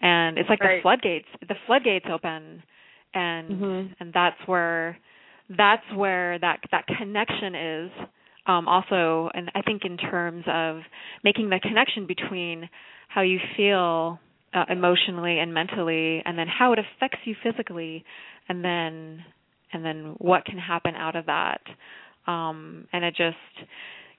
[0.00, 2.64] And it's like the floodgates the floodgates open.
[3.14, 3.94] And Mhm.
[4.00, 4.98] and that's where
[5.56, 7.90] that's where that that connection is
[8.46, 10.80] um also and I think in terms of
[11.22, 12.68] making the connection between
[13.08, 14.18] how you feel
[14.52, 18.04] uh, emotionally and mentally and then how it affects you physically
[18.48, 19.24] and then
[19.72, 21.60] and then what can happen out of that.
[22.26, 23.68] Um and it just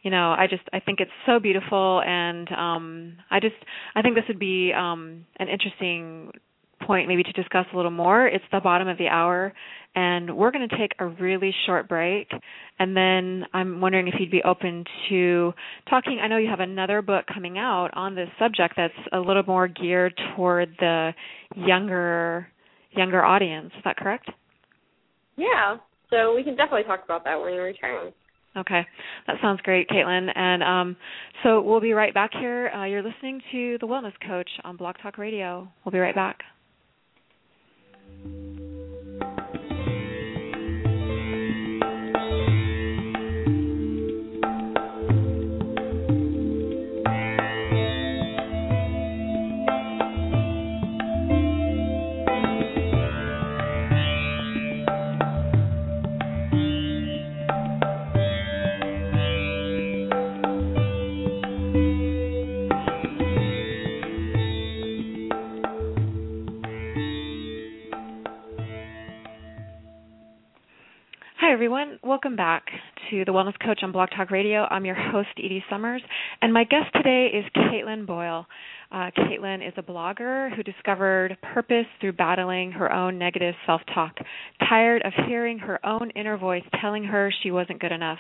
[0.04, 3.56] you know i just i think it's so beautiful and um i just
[3.96, 6.32] i think this would be um an interesting
[6.86, 9.54] point maybe to discuss a little more it's the bottom of the hour
[9.96, 12.30] and we're going to take a really short break
[12.80, 15.54] and then i'm wondering if you'd be open to
[15.90, 19.44] talking i know you have another book coming out on this subject that's a little
[19.48, 21.12] more geared toward the
[21.56, 22.48] younger
[22.92, 24.30] younger audience is that correct
[25.36, 25.78] Yeah.
[26.10, 28.14] So we can definitely talk about that when we return.
[28.56, 28.86] Okay,
[29.26, 30.30] that sounds great, Caitlin.
[30.36, 30.96] And um,
[31.44, 32.70] so we'll be right back here.
[32.70, 35.68] Uh, you're listening to the Wellness Coach on Blog Talk Radio.
[35.84, 36.40] We'll be right back.
[71.54, 72.00] Everyone.
[72.04, 72.64] Welcome back
[73.12, 74.66] to the Wellness Coach on Blog Talk Radio.
[74.72, 76.02] I'm your host, Edie Summers,
[76.42, 78.48] and my guest today is Caitlin Boyle.
[78.92, 84.16] Uh, Caitlin is a blogger who discovered purpose through battling her own negative self talk.
[84.68, 88.20] Tired of hearing her own inner voice telling her she wasn't good enough,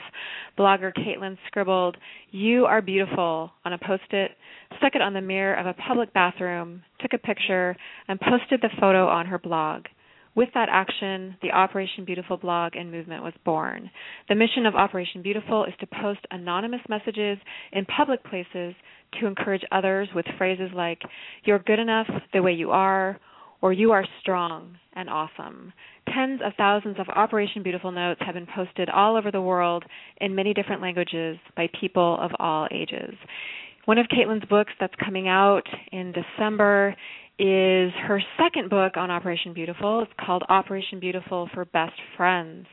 [0.56, 1.98] blogger Caitlin scribbled,
[2.30, 4.30] You are beautiful on a post it,
[4.78, 7.76] stuck it on the mirror of a public bathroom, took a picture,
[8.08, 9.86] and posted the photo on her blog.
[10.36, 13.92] With that action, the Operation Beautiful blog and movement was born.
[14.30, 17.38] The mission of Operation Beautiful is to post anonymous messages
[17.72, 18.74] in public places
[19.20, 21.00] to encourage others with phrases like,
[21.44, 23.20] You're good enough the way you are,
[23.62, 25.72] or You are strong and awesome.
[26.12, 29.86] Tens of thousands of Operation Beautiful notes have been posted all over the world
[30.20, 33.14] in many different languages by people of all ages.
[33.86, 36.96] One of Caitlin's books that's coming out in December
[37.40, 40.02] is her second book on Operation Beautiful.
[40.02, 42.68] It's called Operation Beautiful for Best Friends,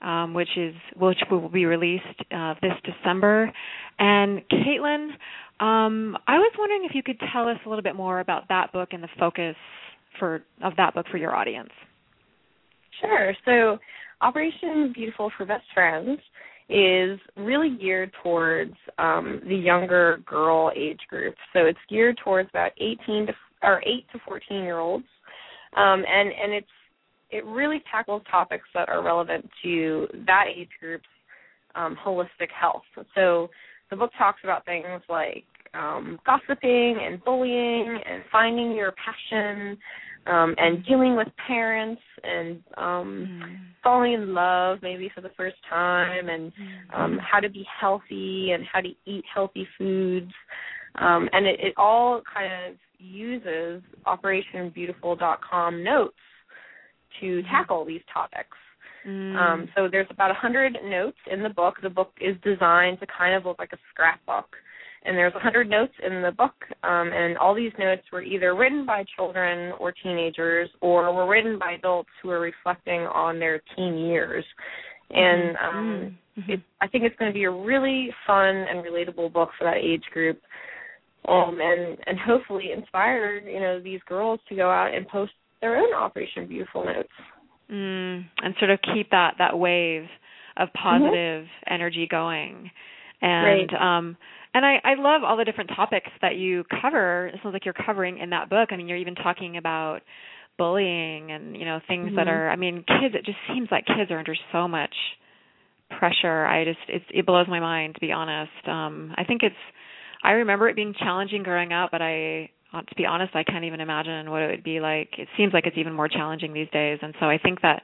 [0.00, 3.52] um, which is which will be released uh, this December.
[3.98, 5.08] And Caitlin,
[5.58, 8.72] um, I was wondering if you could tell us a little bit more about that
[8.72, 9.56] book and the focus
[10.18, 11.70] for of that book for your audience.
[13.00, 13.34] Sure.
[13.44, 13.78] So,
[14.20, 16.18] Operation Beautiful for Best Friends
[16.68, 21.34] is really geared towards um, the younger girl age group.
[21.52, 25.04] So it's geared towards about 18 to or 8 to 14 year olds,
[25.76, 26.66] um, and and it's
[27.30, 31.04] it really tackles topics that are relevant to that age group's
[31.74, 32.82] um, holistic health.
[33.14, 33.50] So
[33.90, 39.76] the book talks about things like um, gossiping and bullying and finding your passion
[40.26, 46.28] um, and dealing with parents and um, falling in love maybe for the first time
[46.28, 46.52] and
[46.94, 50.32] um, how to be healthy and how to eat healthy foods.
[50.96, 56.14] Um, and it, it all kind of uses OperationBeautiful.com notes
[57.20, 58.56] to tackle these topics.
[59.06, 59.36] Mm.
[59.36, 61.76] Um, so there's about 100 notes in the book.
[61.82, 64.46] The book is designed to kind of look like a scrapbook.
[65.04, 68.84] And there's 100 notes in the book, um, and all these notes were either written
[68.84, 73.96] by children or teenagers or were written by adults who are reflecting on their teen
[73.98, 74.44] years.
[75.10, 76.48] And um, Mhm.
[76.54, 79.76] it, I think it's going to be a really fun and relatable book for that
[79.76, 80.42] age group,
[81.28, 85.76] um, and and hopefully inspire you know these girls to go out and post their
[85.76, 87.08] own Operation Beautiful notes.
[87.70, 90.04] mm, and sort of keep that that wave
[90.56, 92.70] of positive energy going
[93.20, 93.98] and Right.
[93.98, 94.16] um
[94.54, 97.26] and I, I love all the different topics that you cover.
[97.26, 98.70] It sounds like you're covering in that book.
[98.72, 100.00] I mean, you're even talking about
[100.56, 102.30] bullying and you know things that Mhm.
[102.30, 102.48] are.
[102.48, 103.14] I mean, kids.
[103.14, 104.94] It just seems like kids are under so much
[105.98, 106.46] pressure.
[106.46, 108.66] I just it it blows my mind to be honest.
[108.66, 109.54] Um, I think it's.
[110.26, 113.64] I remember it being challenging growing up, but I uh, to be honest, I can't
[113.64, 115.10] even imagine what it would be like.
[115.18, 117.82] It seems like it's even more challenging these days, and so I think that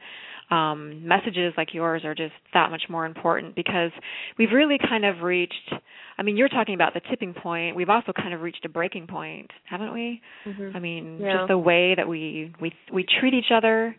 [0.54, 3.90] um, messages like yours are just that much more important because
[4.38, 5.72] we've really kind of reached.
[6.18, 7.76] I mean, you're talking about the tipping point.
[7.76, 10.20] We've also kind of reached a breaking point, haven't we?
[10.46, 10.76] Mm-hmm.
[10.76, 11.38] I mean, Yeah.
[11.38, 13.96] just the way that we we we treat each other,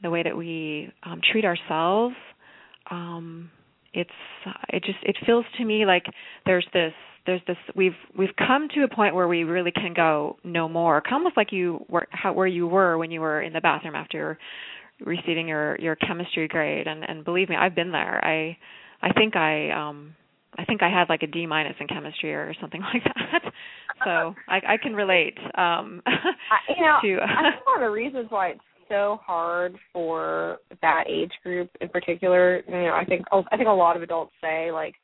[0.00, 2.14] the way that we um, treat ourselves.
[2.90, 3.50] Um,
[3.94, 4.10] it's
[4.68, 6.04] it just it feels to me like
[6.46, 6.92] there's this
[7.26, 11.02] there's this we've we've come to a point where we really can go no more.
[11.10, 14.38] Almost like you were how where you were when you were in the bathroom after
[15.00, 16.86] receiving your your chemistry grade.
[16.86, 18.22] And and believe me I've been there.
[18.24, 18.56] I
[19.02, 20.14] I think I um
[20.58, 23.52] I think I had like a D minus in chemistry or something like that.
[24.04, 26.02] So I I can relate um
[26.68, 28.60] you know to I think one of the reasons why it's
[28.94, 33.72] so hard for that age group in particular you know I think I think a
[33.72, 34.94] lot of adults say like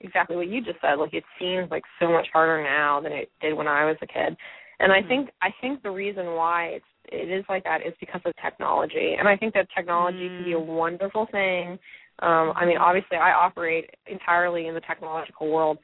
[0.00, 3.30] exactly what you just said like it seems like so much harder now than it
[3.40, 4.36] did when I was a kid
[4.80, 5.08] and I Mhm.
[5.08, 9.16] think I think the reason why it's it is like that is because of technology.
[9.18, 10.66] And I think that technology can be a Mm.
[10.66, 11.78] wonderful thing.
[12.20, 15.78] Um I mean obviously I operate entirely in the technological world.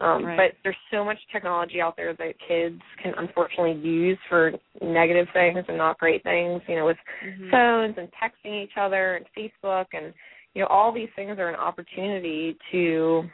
[0.00, 0.36] Um Right.
[0.36, 5.64] but there's so much technology out there that kids can unfortunately use for negative things
[5.68, 7.50] and not great things, you know, with Mhm.
[7.50, 10.12] phones and texting each other and Facebook and
[10.54, 13.28] you know all these things are an opportunity to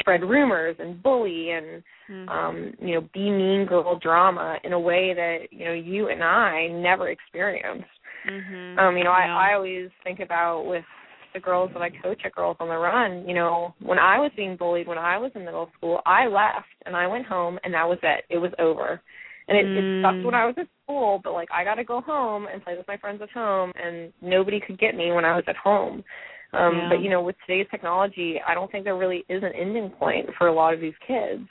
[0.00, 2.28] spread rumors and bully and Mhm.
[2.28, 6.22] um you know be mean girl drama in a way that you know you and
[6.22, 7.88] I never experienced.
[8.26, 8.78] Mhm.
[8.78, 9.36] Um you know Yeah.
[9.36, 10.84] I I always think about with
[11.32, 14.30] the girls that I coach at Girls on the Run, you know, when I was
[14.36, 17.74] being bullied when I was in middle school, I left and I went home and
[17.74, 18.24] that was it.
[18.30, 19.00] It was over.
[19.48, 20.24] And it, it sucked Mm.
[20.26, 22.86] when I was at school, but like I got to go home and play with
[22.86, 26.04] my friends at home, and nobody could get me when I was at home.
[26.52, 26.88] Um, Yeah.
[26.90, 30.30] But you know, with today's technology, I don't think there really is an ending point
[30.38, 31.42] for a lot of these kids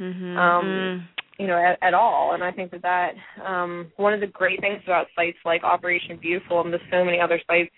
[0.00, 0.36] Mhm.
[0.36, 1.02] um, Mm.
[1.38, 2.32] you know, at, at all.
[2.34, 3.14] And I think that that
[3.44, 7.20] um, one of the great things about sites like Operation Beautiful and there's so many
[7.20, 7.74] other sites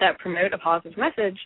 [0.00, 1.38] that promote a positive message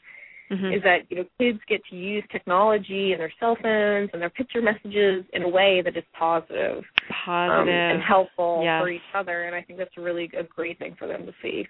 [0.51, 0.77] Mhm.
[0.77, 4.31] is that you know kids get to use technology and their cell phones and their
[4.31, 6.85] picture messages in a way that is positive,
[7.25, 8.81] positive um, and helpful Yes.
[8.81, 9.45] for each other.
[9.45, 11.67] And I think that's a really a great thing for them to see.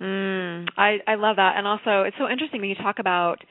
[0.00, 3.42] Mm, I I love that, and also it's so interesting when you talk about,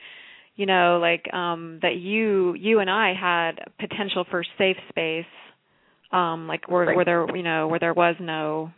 [0.54, 5.24] you know, like um that you you and I had potential for safe space,
[6.12, 6.96] um, like where Right.
[6.96, 8.70] where there you know where there was no,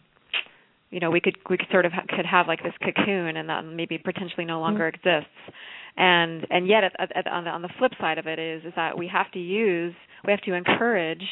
[0.91, 3.49] you know, we could we could sort of ha- could have like this cocoon and
[3.49, 5.09] that maybe potentially no longer mm-hmm.
[5.09, 5.55] exists,
[5.97, 8.73] and and yet at, at, on the on the flip side of it is is
[8.77, 11.25] that we have to use we have to encourage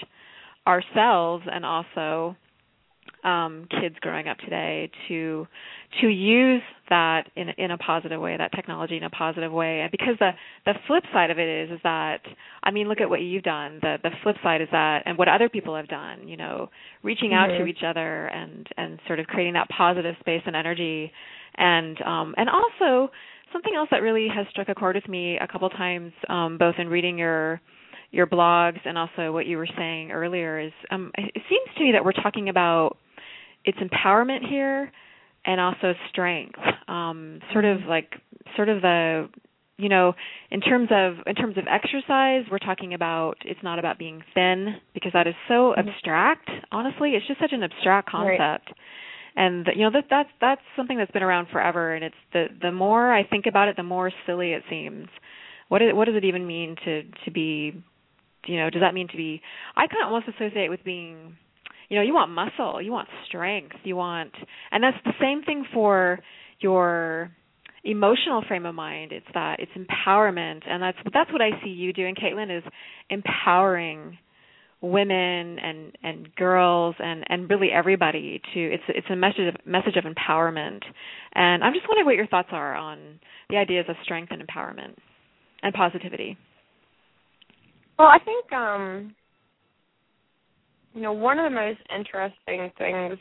[0.66, 2.36] ourselves and also
[3.26, 5.46] um, kids growing up today to
[6.00, 9.80] to use that in in a positive way, that technology in a positive way.
[9.80, 10.30] And because the
[10.64, 12.20] the flip side of it is is that
[12.62, 13.80] I mean, look at what you've done.
[13.82, 16.28] The the flip side is that, and what other people have done.
[16.28, 16.70] You know,
[17.02, 17.68] reaching out to Mhm.
[17.68, 21.12] each other and and sort of creating that positive space and energy,
[21.56, 23.10] and um, and also
[23.52, 26.76] something else that really has struck a chord with me a couple times, um, both
[26.78, 27.60] in reading your
[28.12, 31.92] your blogs and also what you were saying earlier is um, it seems to me
[31.92, 32.96] that we're talking about
[33.66, 34.90] it's empowerment here
[35.44, 36.58] and also strength.
[36.88, 38.14] Um sort of like
[38.56, 39.28] sort of the
[39.78, 40.14] you know
[40.50, 44.76] in terms of in terms of exercise we're talking about it's not about being thin
[44.94, 45.88] because that is so Mhm.
[45.88, 46.48] abstract.
[46.72, 48.38] Honestly it's just such an abstract Right.
[48.38, 48.72] concept.
[49.36, 52.72] And you know that that's that's something that's been around forever and it's the the
[52.72, 55.08] more i think about it the more silly it seems.
[55.68, 57.74] What is, what does it even mean to to be
[58.46, 59.42] you know does that mean to be
[59.76, 61.36] i kind of almost associate it with being
[61.88, 64.32] you know you want muscle you want strength you want
[64.70, 66.18] and that's the same thing for
[66.60, 67.30] your
[67.86, 69.12] emotional frame of mind.
[69.12, 72.64] It's that it's empowerment and that's that's what i see you doing caitlin is
[73.10, 74.18] empowering
[74.82, 79.96] women and and girls and and really everybody to it's it's a message of message
[79.96, 80.82] of empowerment.
[81.34, 84.96] And i'm just wondering what your thoughts are on the ideas of strength and empowerment
[85.62, 86.36] and positivity.
[87.98, 89.14] Well, I think um
[90.96, 93.18] you know, one of the most interesting things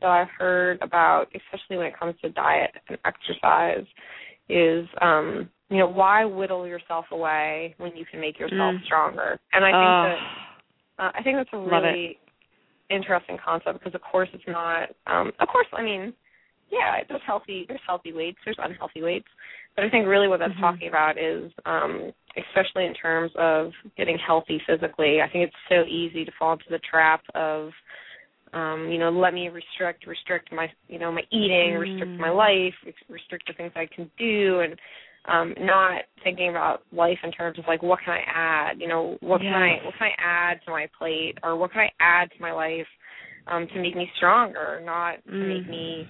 [0.00, 3.84] that I've heard about, especially when it comes to diet and exercise,
[4.48, 8.84] is um, you know, why whittle yourself away when you can make yourself Mm.
[8.84, 9.40] stronger?
[9.52, 10.04] And I think Ugh.
[10.98, 12.18] that uh, I think that's a really
[12.90, 16.12] interesting concept because of course it's not um of course I mean
[16.70, 19.28] yeah, there's healthy there's healthy weights, there's unhealthy weights.
[19.74, 20.60] But I think really what that's Mhm.
[20.60, 25.20] talking about is um especially in terms of getting healthy physically.
[25.20, 27.70] I think it's so easy to fall into the trap of
[28.52, 32.20] um, you know, let me restrict restrict my you know, my eating, restrict Mm.
[32.20, 32.74] my life,
[33.08, 34.78] restrict the things I can do and
[35.26, 39.16] um not thinking about life in terms of like what can I add, you know,
[39.20, 42.30] what can I what can I add to my plate or what can I add
[42.30, 42.86] to my life
[43.46, 45.70] um to make me stronger, not to make Mm.
[45.70, 46.06] me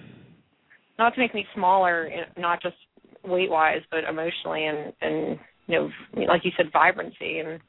[0.97, 2.75] not to make me smaller, eh, not just
[3.23, 5.39] weight wise, but emotionally and and
[5.71, 5.89] you know,
[6.27, 7.39] like you said, vibrancy.
[7.39, 7.59] And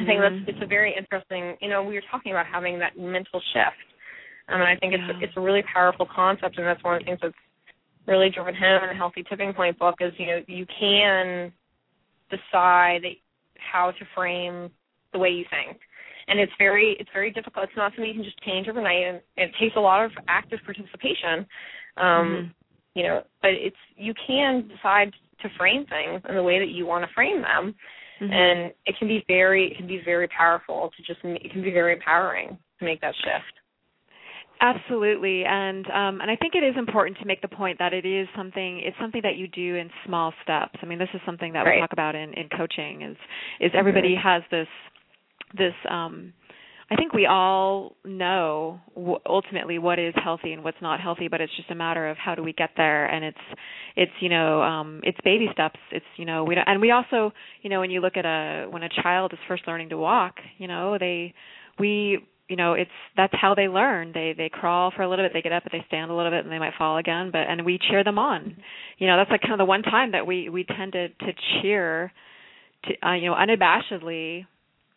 [0.00, 1.56] I think that's it's a very interesting.
[1.60, 3.88] You know, we were talking about having that mental shift,
[4.48, 5.06] um, and I think Yeah.
[5.10, 7.34] it's it's a really powerful concept, and that's one of the things that's
[8.06, 11.52] really driven home in the Healthy Tipping Point book is you know you can
[12.30, 13.02] decide
[13.58, 14.70] how to frame
[15.12, 15.78] the way you think
[16.28, 19.20] and it's very it's very difficult it's not something you can just change overnight and
[19.36, 21.46] it takes a lot of active participation
[21.96, 22.50] Um, Mhm.
[22.96, 25.12] You know, but it's you can decide
[25.44, 27.74] to frame things in the way that you want to frame them,
[28.20, 28.32] Mhm.
[28.32, 31.70] and it can be very it can be very powerful to just it can be
[31.70, 33.54] very empowering to make that shift.
[34.60, 38.06] Absolutely, and um, and I think it is important to make the point that it
[38.06, 38.80] is something.
[38.80, 40.78] It's something that you do in small steps.
[40.80, 43.02] I mean, this is something that we talk about in in coaching.
[43.02, 43.16] Is
[43.60, 44.22] is everybody Mhm.
[44.22, 44.68] has this
[45.54, 45.74] this.
[45.88, 46.32] um
[46.90, 51.40] I think we all know w- ultimately what is healthy and what's not healthy, but
[51.40, 53.06] it's just a matter of how do we get there.
[53.06, 53.38] And it's
[53.96, 55.78] it's you know um it's baby steps.
[55.90, 57.32] It's you know we don't, and we also
[57.62, 60.34] you know when you look at a when a child is first learning to walk,
[60.58, 61.34] you know they
[61.78, 62.18] we
[62.48, 65.42] you know it's that's how they learn they they crawl for a little bit they
[65.42, 67.64] get up but they stand a little bit and they might fall again but and
[67.64, 68.54] we cheer them on
[68.98, 71.32] you know that's like kind of the one time that we we tend to to
[71.62, 72.12] cheer
[72.84, 74.44] to uh, you know unabashedly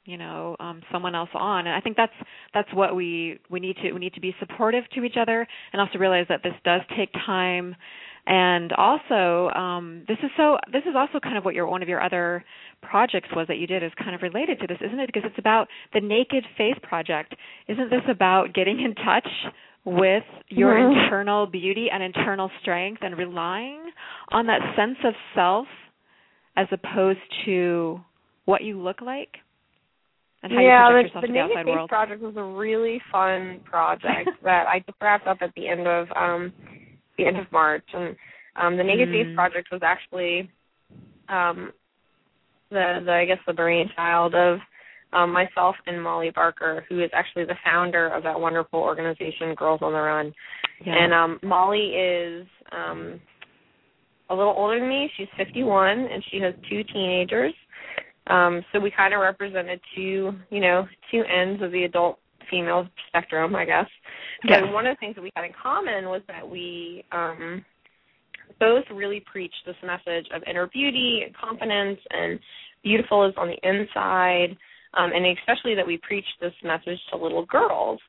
[0.07, 1.67] you know um someone else on.
[1.67, 2.13] And i think that's
[2.53, 5.81] that's what we we need to we need to be supportive to each other and
[5.81, 7.75] also realize that this does take time.
[8.25, 11.89] And also um this is so this is also kind of what your one of
[11.89, 12.43] your other
[12.81, 15.07] projects was that you did is kind of related to this isn't it?
[15.07, 17.35] Because it's about the naked face project.
[17.67, 19.27] Isn't this about getting in touch
[19.85, 21.03] with your Mhm.
[21.03, 23.79] internal beauty and internal strength and relying
[24.29, 25.67] on that sense of self
[26.57, 28.01] as opposed to
[28.45, 29.37] what you look like
[30.51, 33.01] and how yeah, you project the, yourself the the Naked outside project was a really
[33.11, 36.53] fun project that I just wrapped up at the end of um
[37.17, 38.15] the end of March, and
[38.55, 39.35] um the Naked Face Mm.
[39.35, 40.49] project was actually
[41.29, 41.71] um
[42.69, 44.59] the the I guess the brainchild of
[45.13, 49.79] um myself and Molly Barker, who is actually the founder of that wonderful organization Girls
[49.81, 50.33] on the Run.
[50.85, 50.93] yeah.
[50.95, 53.19] And um Molly is um
[54.29, 55.09] a little older than me.
[55.15, 57.53] She's 51 and she has two teenagers.
[58.29, 62.19] Um so we kind of represented two, you know, two ends of the adult
[62.49, 63.87] female spectrum, I guess.
[64.43, 64.61] Yes.
[64.63, 67.63] But one of the things that we had in common was that we um
[68.59, 72.39] both really preached this message of inner beauty and confidence and
[72.83, 74.57] beautiful is on the inside.
[74.93, 77.99] Um, and especially that we preached this message to little girls.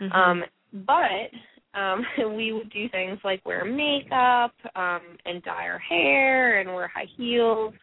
[0.00, 0.14] Mhm.
[0.14, 2.04] Um, but um,
[2.36, 7.08] we would do things like wear makeup um, and dye our hair and wear high
[7.16, 7.74] heels.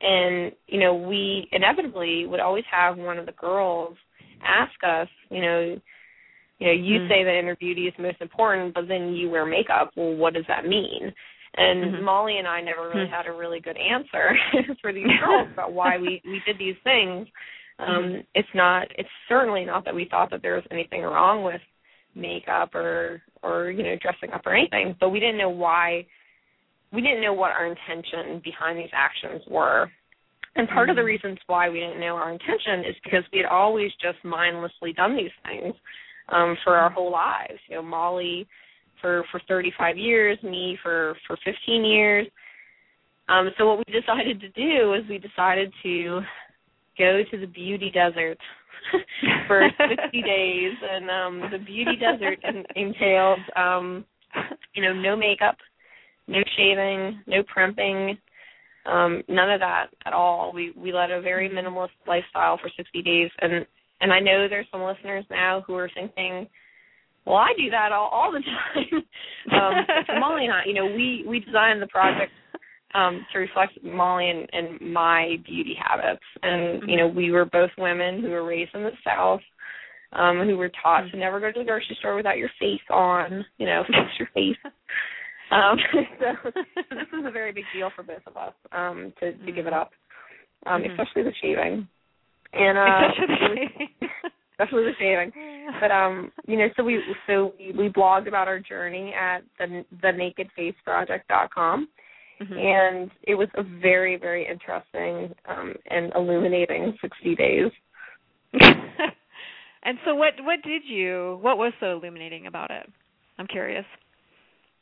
[0.00, 3.96] And, you know, we inevitably would always have one of the girls
[4.42, 5.80] ask us, you know,
[6.58, 7.08] you know, you Mm.
[7.08, 9.92] say that inner beauty is most important, but then you wear makeup.
[9.96, 11.14] Well, what does that mean?
[11.56, 12.02] And Mhm.
[12.02, 13.12] Molly and I never really Hmm.
[13.12, 14.36] had a really good answer
[14.82, 17.28] for these girls about why we we did these things.
[17.78, 18.26] Um, Mhm.
[18.34, 18.88] It's not.
[18.98, 21.60] It's certainly not that we thought that there was anything wrong with
[22.14, 26.06] makeup or or you know dressing up or anything, but we didn't know why.
[26.92, 29.90] We didn't know what our intention behind these actions were.
[30.56, 31.06] And part of the Mhm.
[31.06, 35.14] reasons why we didn't know our intention is because we had always just mindlessly done
[35.14, 35.74] these things
[36.30, 37.60] um, for our whole lives.
[37.68, 38.46] You know, Molly
[39.00, 42.26] for for 35 years, me for for 15 years.
[43.28, 46.22] Um, so what we decided to do is we decided to
[46.98, 48.38] go to the beauty desert
[49.46, 54.04] for 60 days, and um, the beauty desert en- entailed, um,
[54.74, 55.56] you know, no makeup,
[56.28, 58.18] no shaving, no primping,
[58.86, 60.52] um, none of that at all.
[60.54, 63.66] We we led a very minimalist lifestyle for 60 days, and
[64.00, 66.46] and I know there's some listeners now who are thinking,
[67.26, 68.40] well, I do that all all the
[68.74, 69.04] time.
[69.52, 72.32] um, for Molly and I, you know, we we designed the project
[72.94, 76.24] um, to reflect Molly and, and my beauty habits.
[76.42, 79.40] And, you know, we were both women who were raised in the South,
[80.12, 83.44] um, who were taught to never go to the grocery store without your face on,
[83.58, 84.56] you know, fix your face.
[85.50, 85.78] Um,
[86.20, 86.50] so,
[86.90, 89.72] this was a very big deal for both of us, um, to, to give it
[89.72, 89.90] up.
[90.66, 90.90] Um, Mhm.
[90.90, 91.86] especially the shaving.
[92.52, 93.88] And uh Especially the shaving.
[94.58, 95.32] especially the shaving.
[95.80, 99.84] But um, you know, so we so we, we blogged about our journey at the
[100.02, 101.88] the nakedfaceproject.com.
[102.40, 102.56] Mhm.
[102.56, 107.70] and it was a very very interesting um and illuminating 60 days
[109.82, 112.88] and so what what did you what was so illuminating about it?
[113.38, 113.84] I'm curious.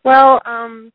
[0.07, 0.92] Well um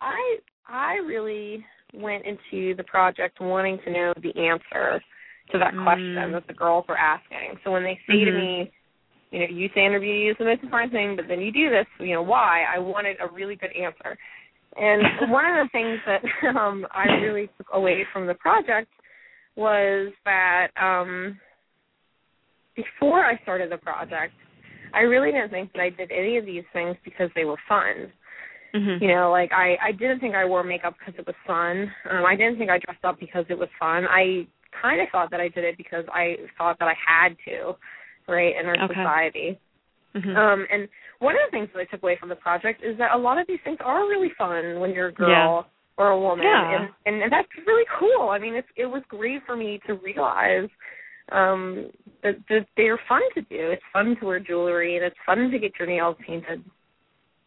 [0.00, 0.38] i
[0.68, 5.00] i really went into the project wanting to know the answer
[5.52, 5.84] to that Mm.
[5.84, 8.34] question that the girls were asking so when they say to Mhm.
[8.34, 8.72] me
[9.30, 11.86] you know you say interview is the most important thing but then you do this
[12.00, 14.16] you know why i wanted a really good answer
[14.76, 16.22] and one of the things that
[16.56, 18.90] um i really took away from the project
[19.56, 21.38] was that um
[22.76, 24.32] before I started the project,
[24.92, 28.12] I really didn't think that I did any of these things because they were fun.
[28.74, 29.00] Mhm.
[29.00, 31.92] You know, like I I didn't think I wore makeup because it was fun.
[32.10, 34.06] Um I didn't think I dressed up because it was fun.
[34.08, 34.46] I
[34.82, 37.76] kind of thought that I did it because I thought that I had to,
[38.26, 38.94] right, in our Okay.
[38.94, 39.58] society.
[40.16, 40.36] Mhm.
[40.36, 40.88] Um, and
[41.20, 43.38] one of the things that I took away from the project is that a lot
[43.38, 45.66] of these things are really fun when you're a girl
[45.96, 46.88] or a woman, Yeah.
[47.06, 48.30] and, and that's really cool.
[48.30, 50.68] I mean, it's it was great for me to realize
[51.30, 51.90] um,
[52.22, 53.70] that, that they're fun to do.
[53.70, 56.64] It's fun to wear jewelry, and it's fun to get your nails painted.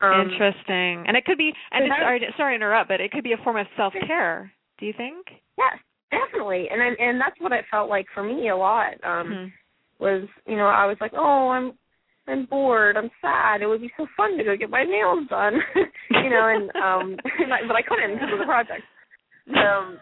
[0.02, 1.06] Um, Interesting.
[1.08, 3.34] And it could be and it's, sorry to- sorry to interrupt, but it could be
[3.34, 4.52] a form of self-care.
[4.80, 5.26] Do you think?
[5.58, 5.80] Yes,
[6.12, 8.93] definitely, and and and that's what it felt like for me a lot.
[9.04, 9.52] Um, Mhm.
[10.00, 11.74] was you know I was like, oh, I'm
[12.28, 13.62] I'm bored, I'm sad.
[13.62, 15.56] It would be so fun to go get my nails done,
[16.12, 17.16] you know, and um,
[17.68, 18.84] but I couldn't because of the project.
[19.48, 19.98] Um,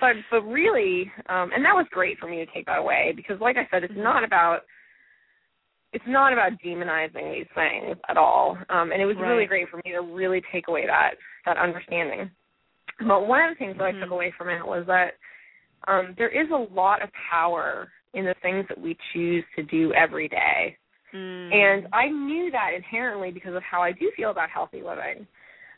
[0.00, 3.40] but but really, um, and that was great for me to take that away because,
[3.40, 4.60] like I said, it's not about
[5.92, 8.56] it's not about demonizing these things at all.
[8.68, 11.12] Um, and it was really great for me to really take away that
[11.46, 12.30] that understanding.
[13.00, 14.00] But one of the things that I Mhm.
[14.00, 15.16] took away from it was that
[15.88, 19.92] um, there is a lot of power in the things that we choose to do
[19.94, 20.76] every day.
[21.12, 21.52] Mm.
[21.52, 25.26] And I knew that inherently because of how I do feel about healthy living.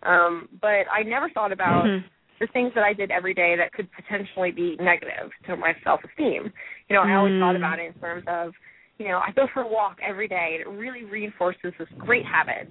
[0.02, 2.04] Um, but I never thought about Mhm.
[2.40, 6.02] the things that I did every day that could potentially be negative to my self
[6.04, 6.52] esteem.
[6.88, 7.40] You know, I always Mm.
[7.40, 8.54] thought about it in terms of,
[8.98, 12.24] you know, I go for a walk every day and it really reinforces this great
[12.24, 12.68] habit.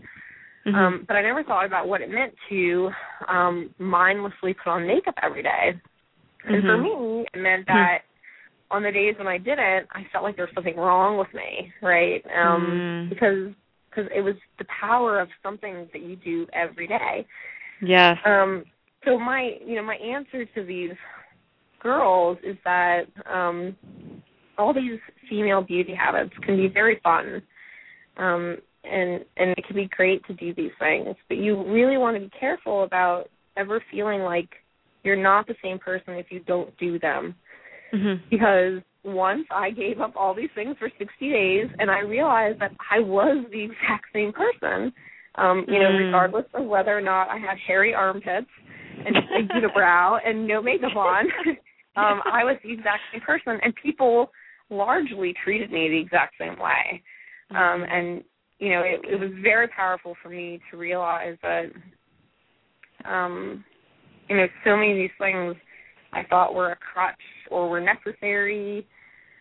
[0.66, 0.76] Mhm.
[0.76, 2.92] Um, but I never thought about what it meant to
[3.28, 5.80] um mindlessly put on makeup every day.
[6.46, 6.84] And for Mhm.
[6.84, 8.04] me, it meant that
[8.72, 11.72] on the days when I didn't, I felt like there was something wrong with me,
[11.82, 12.24] right?
[12.36, 13.10] Um Mm.
[13.10, 13.54] because
[13.90, 17.26] because it was the power of something that you do every day.
[17.82, 18.18] yes.
[18.26, 18.64] Um,
[19.06, 20.94] so my, you know, my answer to these
[21.82, 23.76] girls is that um,
[24.62, 25.00] all these
[25.30, 27.42] female beauty habits can be very fun,
[28.18, 31.16] um, and and it can be great to do these things.
[31.28, 33.26] But you really want to be careful about
[33.58, 34.50] ever feeling like
[35.04, 37.36] you're not the same person if you don't do them
[37.94, 38.22] Mhm.
[38.30, 42.72] because once I gave up all these things for 60 days and I realized that
[42.92, 44.94] I was the exact same person,
[45.36, 45.98] um, you know, Mm.
[45.98, 48.50] regardless of whether or not I had hairy armpits
[49.06, 49.22] and a
[49.58, 51.26] unibrow and no makeup on,
[51.96, 54.32] um, I was the exact same person and people
[54.72, 57.04] largely treated me the exact same way.
[57.52, 58.24] Um, and,
[58.60, 61.66] you know, it, it was very powerful for me to realize that,
[63.06, 63.64] um,
[64.30, 65.56] you know, so many of these things
[66.14, 67.16] I thought were a crutch
[67.50, 68.88] or were necessary.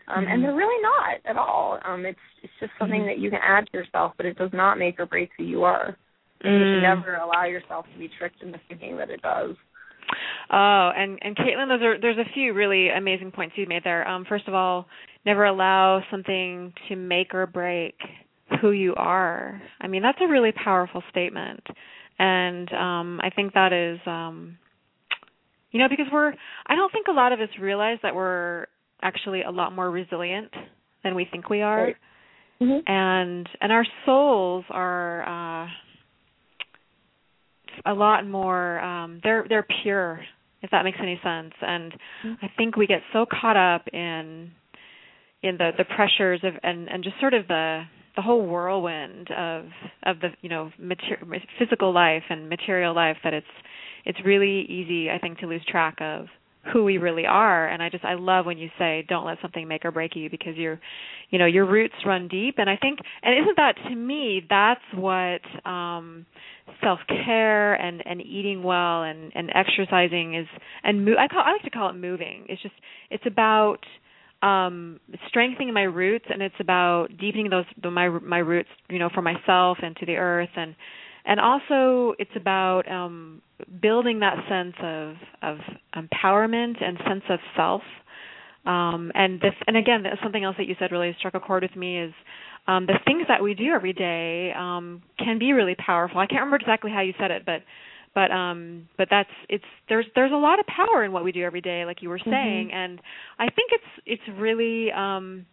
[0.08, 0.32] Um, Mhm.
[0.32, 1.78] and they're really not at all.
[1.84, 3.06] Um, it's it's just something Mhm.
[3.06, 5.62] that you can add to yourself, but it does not make or break who you
[5.62, 5.96] are.
[6.42, 6.72] And you Mm.
[6.72, 9.56] should never allow yourself to be tricked into thinking that it does.
[10.50, 14.06] Oh, and and Caitlin, those are there's a few really amazing points you made there.
[14.08, 14.88] Um, first of all,
[15.24, 17.94] never allow something to make or break
[18.60, 19.60] who you are.
[19.80, 21.64] I mean, that's a really powerful statement,
[22.18, 24.58] and um, I think that is, um,
[25.70, 26.32] you know, because we're
[26.66, 28.66] I don't think a lot of us realize that we're
[29.02, 30.50] actually a lot more resilient
[31.04, 31.96] than we think we are Right.
[32.60, 32.92] Mm-hmm.
[32.92, 35.66] and and our souls are uh
[37.86, 40.20] a lot more um they're they're pure
[40.60, 41.94] if that makes any sense and
[42.42, 44.50] i think we get so caught up in
[45.42, 47.82] in the the pressures of and and just sort of the
[48.16, 49.66] the whole whirlwind of
[50.04, 51.24] of the you know mater-
[51.58, 53.46] physical life and material life that it's
[54.04, 56.26] it's really easy i think to lose track of
[56.74, 57.66] who we really are.
[57.68, 60.28] And i just i love when you say don't let something make or break you
[60.28, 60.78] because you're
[61.30, 62.56] you know your roots run deep.
[62.58, 66.26] And i think and isn't that to me that's what um
[66.82, 70.46] self care and and eating well and and exercising is
[70.84, 72.44] and mo- i call i like to call it moving.
[72.48, 72.74] It's just
[73.10, 73.78] it's about
[74.42, 79.22] um strengthening my roots and it's about deepening those my my roots you know for
[79.22, 80.48] myself and to the earth.
[80.56, 80.74] And
[81.26, 83.42] and also it's about um
[83.82, 85.58] building that sense of of
[85.94, 87.82] empowerment and sense of self.
[88.64, 91.76] Um and this and again something else that you said really struck a chord with
[91.76, 92.12] me is
[92.66, 96.18] um the things that we do every day um can be really powerful.
[96.18, 97.62] I can't remember exactly how you said it but
[98.14, 101.42] but um but that's it's there's there's a lot of power in what we do
[101.42, 102.72] every day like you were saying.
[102.72, 103.00] And
[103.38, 105.46] i think it's it's really um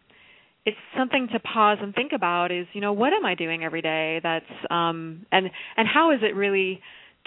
[0.66, 3.80] it's something to pause and think about is you know what am i doing every
[3.82, 6.80] day that's um and and how is it really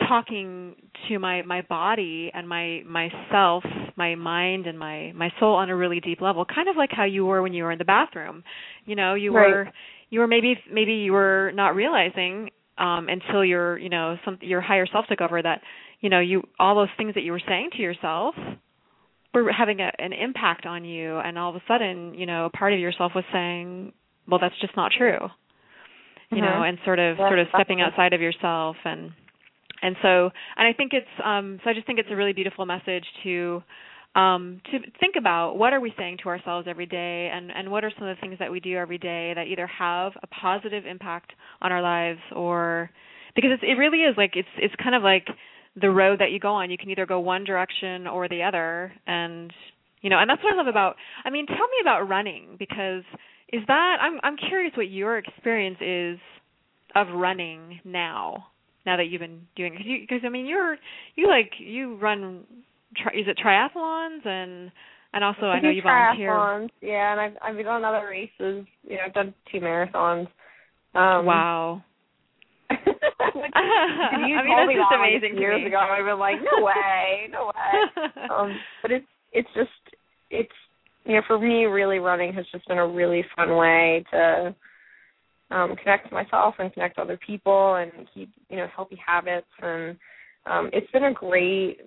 [0.07, 0.75] talking
[1.07, 3.63] to my my body and my myself
[3.95, 7.03] my mind and my my soul on a really deep level kind of like how
[7.03, 8.43] you were when you were in the bathroom.
[8.85, 9.61] You know you Right.
[9.63, 9.69] were
[10.09, 12.49] you were maybe maybe you were not realizing
[12.81, 15.61] um until your you know some your higher self took over that
[16.01, 18.35] you know you all those things that you were saying to yourself
[19.33, 21.17] were having a, an impact on you.
[21.17, 23.93] And all of a sudden you know a part of yourself was saying
[24.27, 25.19] well that's just not true.
[26.31, 26.69] You know Mhm.
[26.69, 28.75] and sort of Yes, sort of stepping outside of yourself.
[28.85, 29.11] And
[29.81, 32.65] and so and i think it's um so i just think it's a really beautiful
[32.65, 33.63] message to
[34.15, 37.83] um, to think about what are we saying to ourselves every day, and and what
[37.83, 40.85] are some of the things that we do every day that either have a positive
[40.85, 41.31] impact
[41.61, 42.89] on our lives or
[43.35, 45.27] because it's, it really is like it's it's kind of like
[45.79, 46.69] the road that you go on.
[46.69, 49.53] You can either go one direction or the other, and
[50.01, 50.95] you know, and that's what I love about.
[51.23, 53.03] I mean, tell me about running because
[53.51, 56.19] is that I'm I'm curious what your experience is
[56.95, 58.47] of running now.
[58.83, 60.75] Now that you've been doing, because I mean, you're
[61.15, 62.43] you like you run.
[62.97, 64.71] Tri, is it triathlons and
[65.13, 66.29] and also I, I know you volunteer.
[66.31, 68.65] Triathlons, yeah, and I've I've done other races.
[68.83, 70.27] You know, I've done two marathons.
[70.93, 71.83] Um, wow.
[72.69, 72.81] Which,
[73.55, 75.67] I you mean, told that's me just that, amazing like, years me.
[75.67, 75.77] ago.
[75.77, 78.27] I've been like, no way, no way.
[78.29, 79.69] um, but it's it's just
[80.29, 80.51] it's
[81.05, 84.55] you know for me really running has just been a really fun way to
[85.51, 89.47] um connect to myself and connect to other people and keep you know healthy habits
[89.61, 89.97] and
[90.45, 91.79] um it's been a great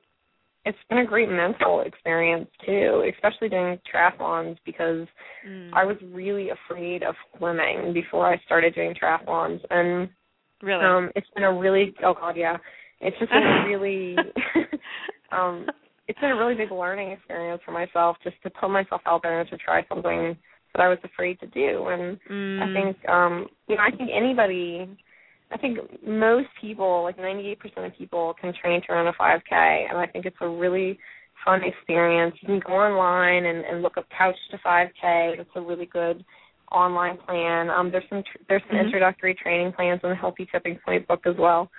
[0.64, 5.06] it's been a great mental experience too especially doing triathlons because
[5.46, 5.70] Mm.
[5.74, 10.08] I was really afraid of swimming before I started doing triathlons and
[10.62, 10.82] really.
[10.84, 12.56] um it's been a really oh god yeah
[13.02, 14.16] it's just been a really
[15.32, 15.66] um
[16.08, 19.40] it's been a really big learning experience for myself just to put myself out there
[19.40, 20.34] and to try something
[20.74, 22.62] that I was afraid to do and mm.
[22.62, 24.88] I think um you know I think anybody
[25.54, 29.96] I think most people like 98% of people can train to run a 5k and
[29.96, 30.98] I think it's a really
[31.44, 32.34] fun experience.
[32.40, 35.38] You can go online and, and look up Couch to 5k.
[35.38, 36.24] It's a really good
[36.72, 37.70] online plan.
[37.70, 38.86] Um there's some tr- there's some Mhm.
[38.86, 41.70] introductory training plans in the Healthy Tipping Point book as well.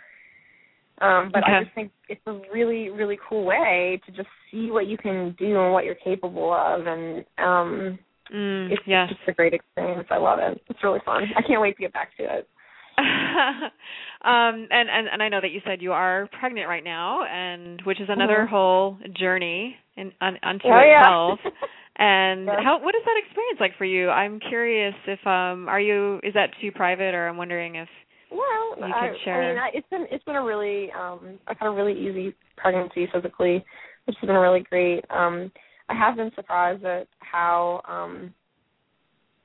[1.02, 4.88] Um, but I just think it's a really, really cool way to just see what
[4.88, 8.00] you can do and what you're capable of, and um,
[8.34, 9.10] Mm, it's yes.
[9.10, 10.08] just a great experience.
[10.10, 10.60] I love it.
[10.68, 11.26] It's really fun.
[11.36, 12.50] I can't wait to get back to it.
[14.24, 17.82] um and, and and I know that you said you are pregnant right now and
[17.84, 18.50] which is another Mhm.
[18.50, 21.00] whole journey in un, unto Oh, yeah.
[21.00, 21.40] itself.
[21.98, 22.60] And Yes.
[22.62, 24.10] how what is that experience like for you?
[24.10, 27.88] I'm curious if um are you is that too private or I'm wondering if
[28.32, 29.36] Well, You I, could share.
[29.44, 32.36] I mean, I, it's been it's been a really um I've had a really easy
[32.58, 33.64] pregnancy physically,
[34.06, 35.06] which has been really great.
[35.10, 35.52] Um,
[35.88, 38.34] I have been surprised at how um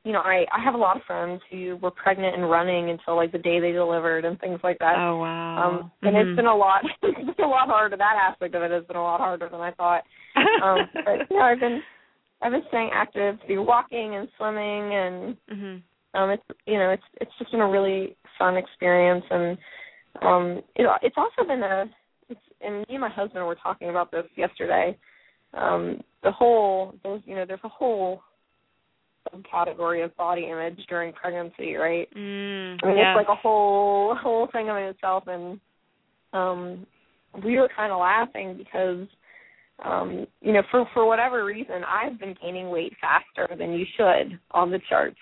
[0.05, 3.17] you know I I have a lot of friends who were pregnant and running until
[3.17, 4.97] like the day they delivered and things like that.
[4.99, 5.57] Oh wow.
[5.57, 6.21] Um, and Mhm.
[6.27, 6.83] it's been a lot.
[7.03, 7.97] it's been a lot harder.
[7.97, 10.05] That aspect of it has been a lot harder than I thought.
[10.63, 11.83] Um, but you know, I've been
[12.43, 15.83] I've been staying active through walking and swimming, and mhm.
[16.15, 19.59] um, it's you know it's it's just been a really fun experience, and
[20.23, 21.85] um, it, it's also been a.
[22.29, 24.97] It's, and me and my husband were talking about this yesterday.
[25.53, 28.23] Um, the whole there's you know there's a whole
[29.29, 32.09] subcategory of body image during pregnancy, right?
[32.17, 33.07] Mm, I mean, yes.
[33.09, 35.61] it's like a whole whole thing in itself, and
[36.33, 36.87] um,
[37.45, 39.07] we were kind of laughing because,
[39.85, 44.39] um, you know, for for whatever reason, I've been gaining weight faster than you should
[44.53, 45.19] on the charts,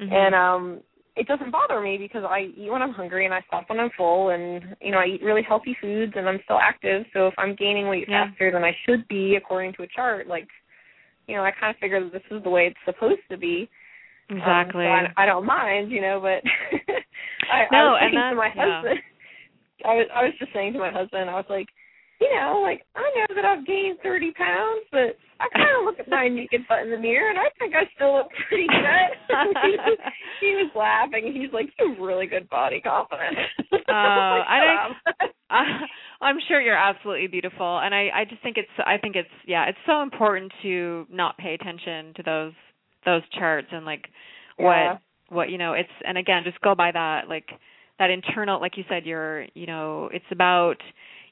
[0.00, 0.12] Mhm.
[0.12, 0.80] and um,
[1.16, 3.90] it doesn't bother me because I eat when I'm hungry and I stop when I'm
[3.96, 7.04] full, and you know, I eat really healthy foods and I'm still active.
[7.12, 8.26] So if I'm gaining weight Yeah.
[8.28, 10.48] faster than I should be according to a chart, like,
[11.26, 13.68] you know, I kind of figure that this is the way it's supposed to be.
[14.30, 14.84] Um, exactly.
[14.84, 16.40] so I, I don't mind, you know, but
[17.52, 18.74] I, No, I was saying to my that's- yeah.
[18.80, 19.00] husband,
[19.84, 21.66] I was I was just saying to my husband, I was like,
[22.20, 25.98] you know, like I know that I've gained thirty pounds, but I kind of look
[26.00, 29.10] at my naked butt in the mirror, and I think I still look pretty good.
[29.28, 29.98] he, was,
[30.40, 31.32] he was laughing.
[31.34, 33.36] He's like, you have really good body confidence.
[33.72, 35.86] Uh, I I think- Uh,
[36.24, 39.66] I'm sure you're absolutely beautiful, and I I just think it's I think it's yeah
[39.68, 42.52] it's so important to not pay attention to those
[43.04, 44.06] those charts and like
[44.58, 44.94] Yeah.
[45.28, 47.48] what what you know it's and again just go by that like
[47.98, 50.76] that internal like you said you're you know it's about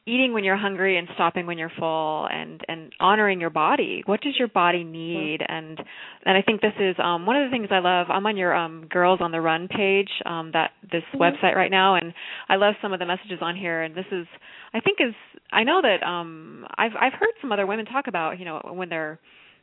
[0.06, 4.02] eating when you're hungry and stopping when you're full and and honoring your body.
[4.06, 5.40] What does your body need?
[5.46, 5.78] And
[6.24, 8.54] and i think this is um one of the things i love i'm on your
[8.54, 11.20] um girls on the run page um that this Mhm.
[11.20, 12.12] website right now and
[12.48, 13.82] i love some of the messages on here.
[13.82, 14.26] And this is
[14.74, 15.14] i think is
[15.52, 18.88] i know that um i've i've heard some other women talk about you know when
[18.88, 19.18] they're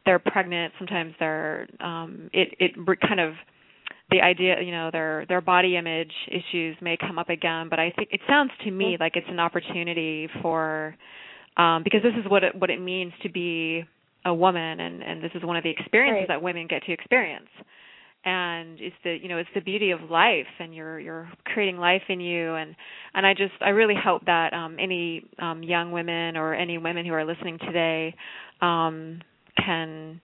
[0.06, 2.72] they're pregnant sometimes they're um it it
[3.02, 3.34] kind of
[4.12, 7.92] the idea you know their their body image issues may come up again but i
[7.96, 10.96] think it sounds to me like it's an opportunity for
[11.58, 13.84] um because this is what it what it means to be
[14.26, 16.28] a woman and and this is one of the experiences Right.
[16.28, 17.50] that women get to experience.
[18.26, 22.02] And it's the you know it's the beauty of life and you're you're creating life
[22.10, 22.54] in you.
[22.56, 22.76] And
[23.14, 27.06] and I just I really hope that um any um young women or any women
[27.06, 28.14] who are listening today
[28.62, 29.22] um
[29.66, 30.20] can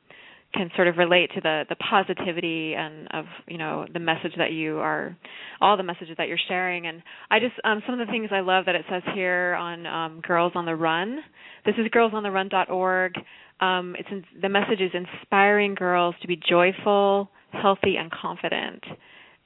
[0.55, 4.51] can sort of relate to the the positivity and of you know the message that
[4.51, 5.15] you are
[5.61, 8.39] all the messages that you're sharing and I just um some of the things I
[8.39, 11.19] love that it says here on um Girls on the Run.
[11.65, 13.13] This is girls on girlsontherun.org.
[13.59, 18.83] um, it's in, the message is inspiring girls to be joyful, healthy, and confident.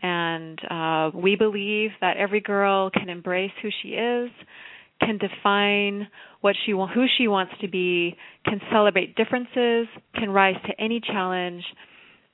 [0.01, 4.30] And uh, we believe that every girl can embrace who she is,
[5.00, 6.08] can define
[6.41, 11.64] what she who she wants to be, can celebrate differences, can rise to any challenge,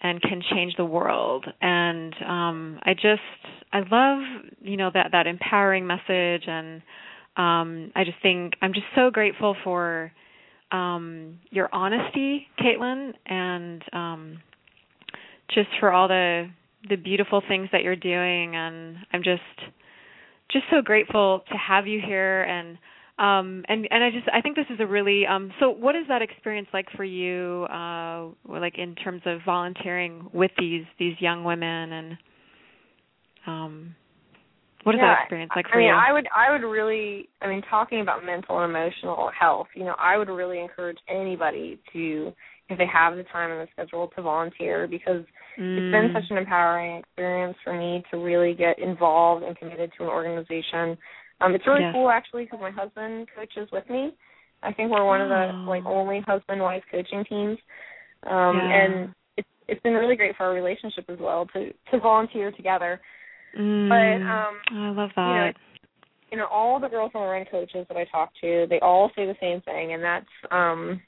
[0.02, 1.46] and can change the world.
[1.62, 3.22] And um, I just
[3.74, 4.20] I love
[4.62, 6.82] you know that that empowering message, and
[7.38, 10.12] um, I just think I'm just so grateful for
[10.72, 14.40] um, your honesty, Caitlin, and um,
[15.54, 16.50] just for all the
[16.88, 18.56] the beautiful things that you're doing.
[18.56, 19.42] And I'm just
[20.52, 22.78] just so grateful to have you here and
[23.18, 26.04] um and and i just i think this is a really um so what is
[26.08, 31.44] that experience like for you uh like in terms of volunteering with these these young
[31.44, 32.18] women and
[33.48, 33.96] um
[34.86, 35.90] what is yeah, that experience like for you?
[35.90, 39.32] I mean, you I would I would really I mean talking about mental and emotional
[39.38, 42.32] health, you know, I would really encourage anybody to
[42.70, 45.24] if they have the time and the schedule to volunteer because
[45.60, 45.78] mm.
[45.78, 50.04] it's been such an empowering experience for me to really get involved and committed to
[50.04, 50.98] an organization.
[51.42, 51.94] Um it's really yes.
[51.94, 54.16] cool actually because my husband coaches with me.
[54.64, 55.70] I think we're one of the Oh.
[55.70, 57.58] like only husband wife coaching teams.
[58.26, 58.84] Um Yeah.
[58.84, 63.00] and it's it's been really great for our relationship as well to to volunteer together.
[63.58, 63.90] Mm.
[63.90, 65.56] But, um, I love you know, that.
[66.32, 69.12] you know, all the girls on the run coaches that I talk to, they all
[69.16, 71.00] say the same thing, and that's um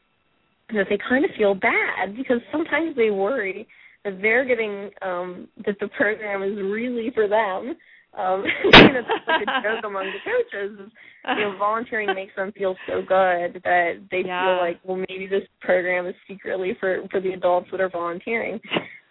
[0.74, 3.68] that they kind of feel bad because sometimes they worry
[4.03, 7.76] that they're getting um that the program is really for them.
[8.18, 10.80] Um you know, that's like a joke among the coaches.
[10.80, 10.91] Is,
[11.38, 14.43] you know, volunteering makes them feel so good that they Yeah.
[14.45, 18.59] feel like, well, maybe this program is secretly for for the adults that are volunteering.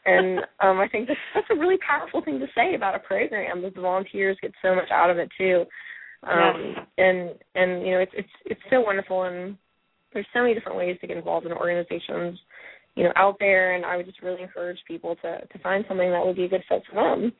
[0.04, 3.62] And um I think that's that's a really powerful thing to say about a program
[3.62, 5.64] that the volunteers get so much out of it too.
[6.22, 9.56] Um and and you know it's it's it's so wonderful and
[10.12, 12.38] there's so many different ways to get involved in organizations,
[12.94, 16.10] you know, out there and I would just really encourage people to to find something
[16.10, 17.32] that would be a good fit for them.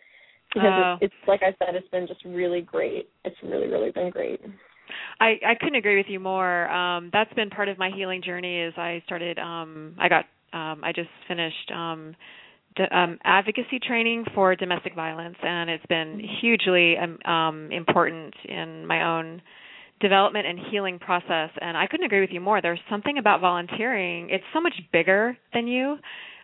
[0.53, 0.97] Because Oh.
[1.01, 3.09] it's, it's like I said, it's been just really great.
[3.25, 4.41] It's really, really been great.
[5.21, 6.69] I I couldn't agree with you more.
[6.71, 10.83] Um that's been part of my healing journey is I started um I got um
[10.85, 12.15] I just finished um
[12.91, 19.03] um advocacy training for domestic violence and it's been hugely um, um important in my
[19.19, 19.41] own
[20.01, 22.61] development and healing process and I couldn't agree with you more.
[22.61, 24.29] There's something about volunteering.
[24.31, 25.97] It's so much bigger than you.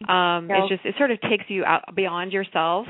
[0.09, 0.61] Um Yeah.
[0.65, 2.87] it's just it sort of takes you out beyond yourself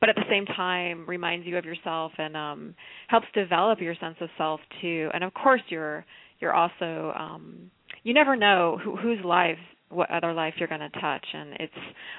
[0.00, 2.74] but at the same time reminds you of yourself and um
[3.08, 6.04] helps develop your sense of self too and of course you're
[6.40, 7.70] you're also um
[8.02, 11.72] you never know who, whose lives what other life you're going to touch and it's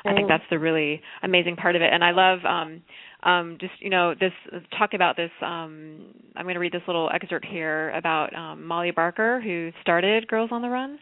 [0.05, 0.29] i think Mm.
[0.29, 2.81] that's the really amazing part of it and i love um
[3.23, 4.31] um just you know this
[4.77, 8.91] talk about this um i'm going to read this little excerpt here about um molly
[8.91, 10.97] barker who started girls on the run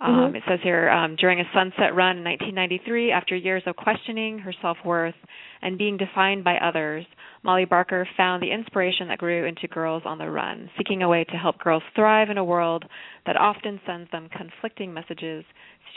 [0.00, 0.36] um, Mhm.
[0.36, 4.52] It says here um, during a sunset run in 1993, after years of questioning her
[4.60, 5.14] self worth
[5.62, 7.06] and being defined by others,
[7.44, 10.68] Molly Barker found the inspiration that grew into Girls on the Run.
[10.76, 12.84] Seeking a way to help girls thrive in a world
[13.26, 15.44] that often sends them conflicting messages,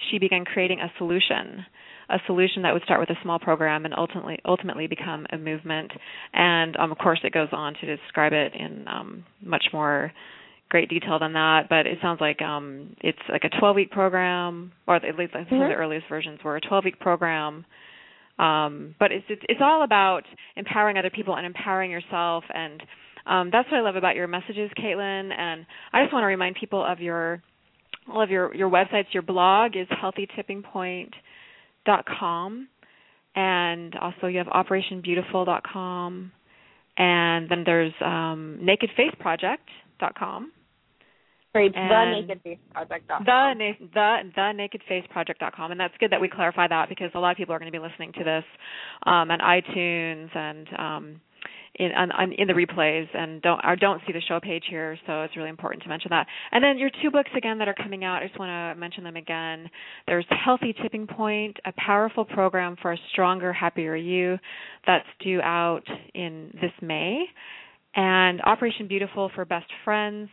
[0.09, 1.65] she began creating a solution.
[2.07, 5.91] A solution that would start with a small program and ultimately ultimately become a movement.
[6.33, 10.11] And um, of course, it goes on to describe it in um, much more
[10.69, 14.71] great detail than that, but it sounds like um it's like a 12 week program,
[14.87, 15.69] or at least some of Mhm.
[15.69, 17.65] the earliest versions were a 12 week program.
[18.37, 20.23] Um, but it's, it's it's all about
[20.57, 22.83] empowering other people and empowering yourself, and
[23.25, 25.31] um, that's what I love about your messages, Caitlin.
[25.35, 27.41] And I just want to remind people of your
[28.11, 29.11] all of your your websites.
[29.13, 32.67] Your blog is healthytippingpoint.com,
[33.35, 36.31] and also you have operationbeautiful.com,
[36.97, 40.51] and then there's um, nakedfaceproject.com.
[41.53, 41.73] Great.
[41.73, 43.07] And The Naked Face Project.
[43.07, 47.31] the na- the the nakedfaceproject.com and that's good that we clarify that because a lot
[47.31, 48.43] of people are going to be listening to this
[49.05, 51.21] um on iTunes and um
[51.77, 54.97] in on, on in the replays and don't or don't see the show page here
[55.05, 57.73] so it's really important to mention that and then your two books again that are
[57.73, 59.69] coming out I just want to mention them again
[60.07, 64.37] there's Healthy Tipping Point a powerful program for a stronger happier you
[64.85, 67.25] that's due out in this May
[67.95, 70.29] and Operation Beautiful for Best Friends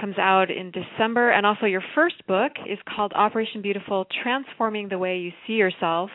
[0.00, 1.30] comes out in December.
[1.30, 6.10] And also, your first book is called Operation Beautiful Transforming the Way You See Yourself,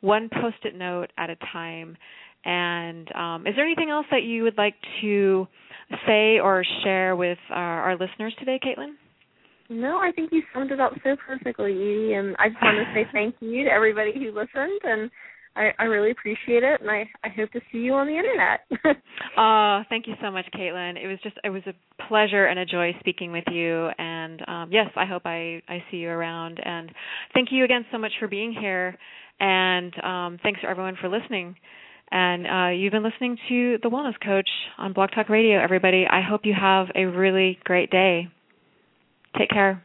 [0.00, 1.96] one post it note at a time.
[2.44, 5.46] And um, is there anything else that you would like to
[6.06, 8.94] say or share with our, our listeners today, Caitlin?
[9.70, 12.14] No, I think you summed it up so perfectly, Edie.
[12.14, 14.80] And I just want to say thank you to everybody who listened.
[14.84, 15.10] And
[15.58, 18.60] I, I really appreciate it, and I, I hope to see you on the internet.
[19.36, 21.02] oh, thank you so much, Caitlin.
[21.02, 21.74] It was just it was a
[22.06, 23.88] pleasure and a joy speaking with you.
[23.98, 26.60] And um, yes, I hope I I see you around.
[26.64, 26.92] And
[27.34, 28.96] thank you again so much for being here.
[29.40, 31.56] And um, thanks to everyone for listening.
[32.10, 34.48] And uh, you've been listening to the Wellness Coach
[34.78, 35.62] on Blog Talk Radio.
[35.62, 38.28] Everybody, I hope you have a really great day.
[39.36, 39.84] Take care.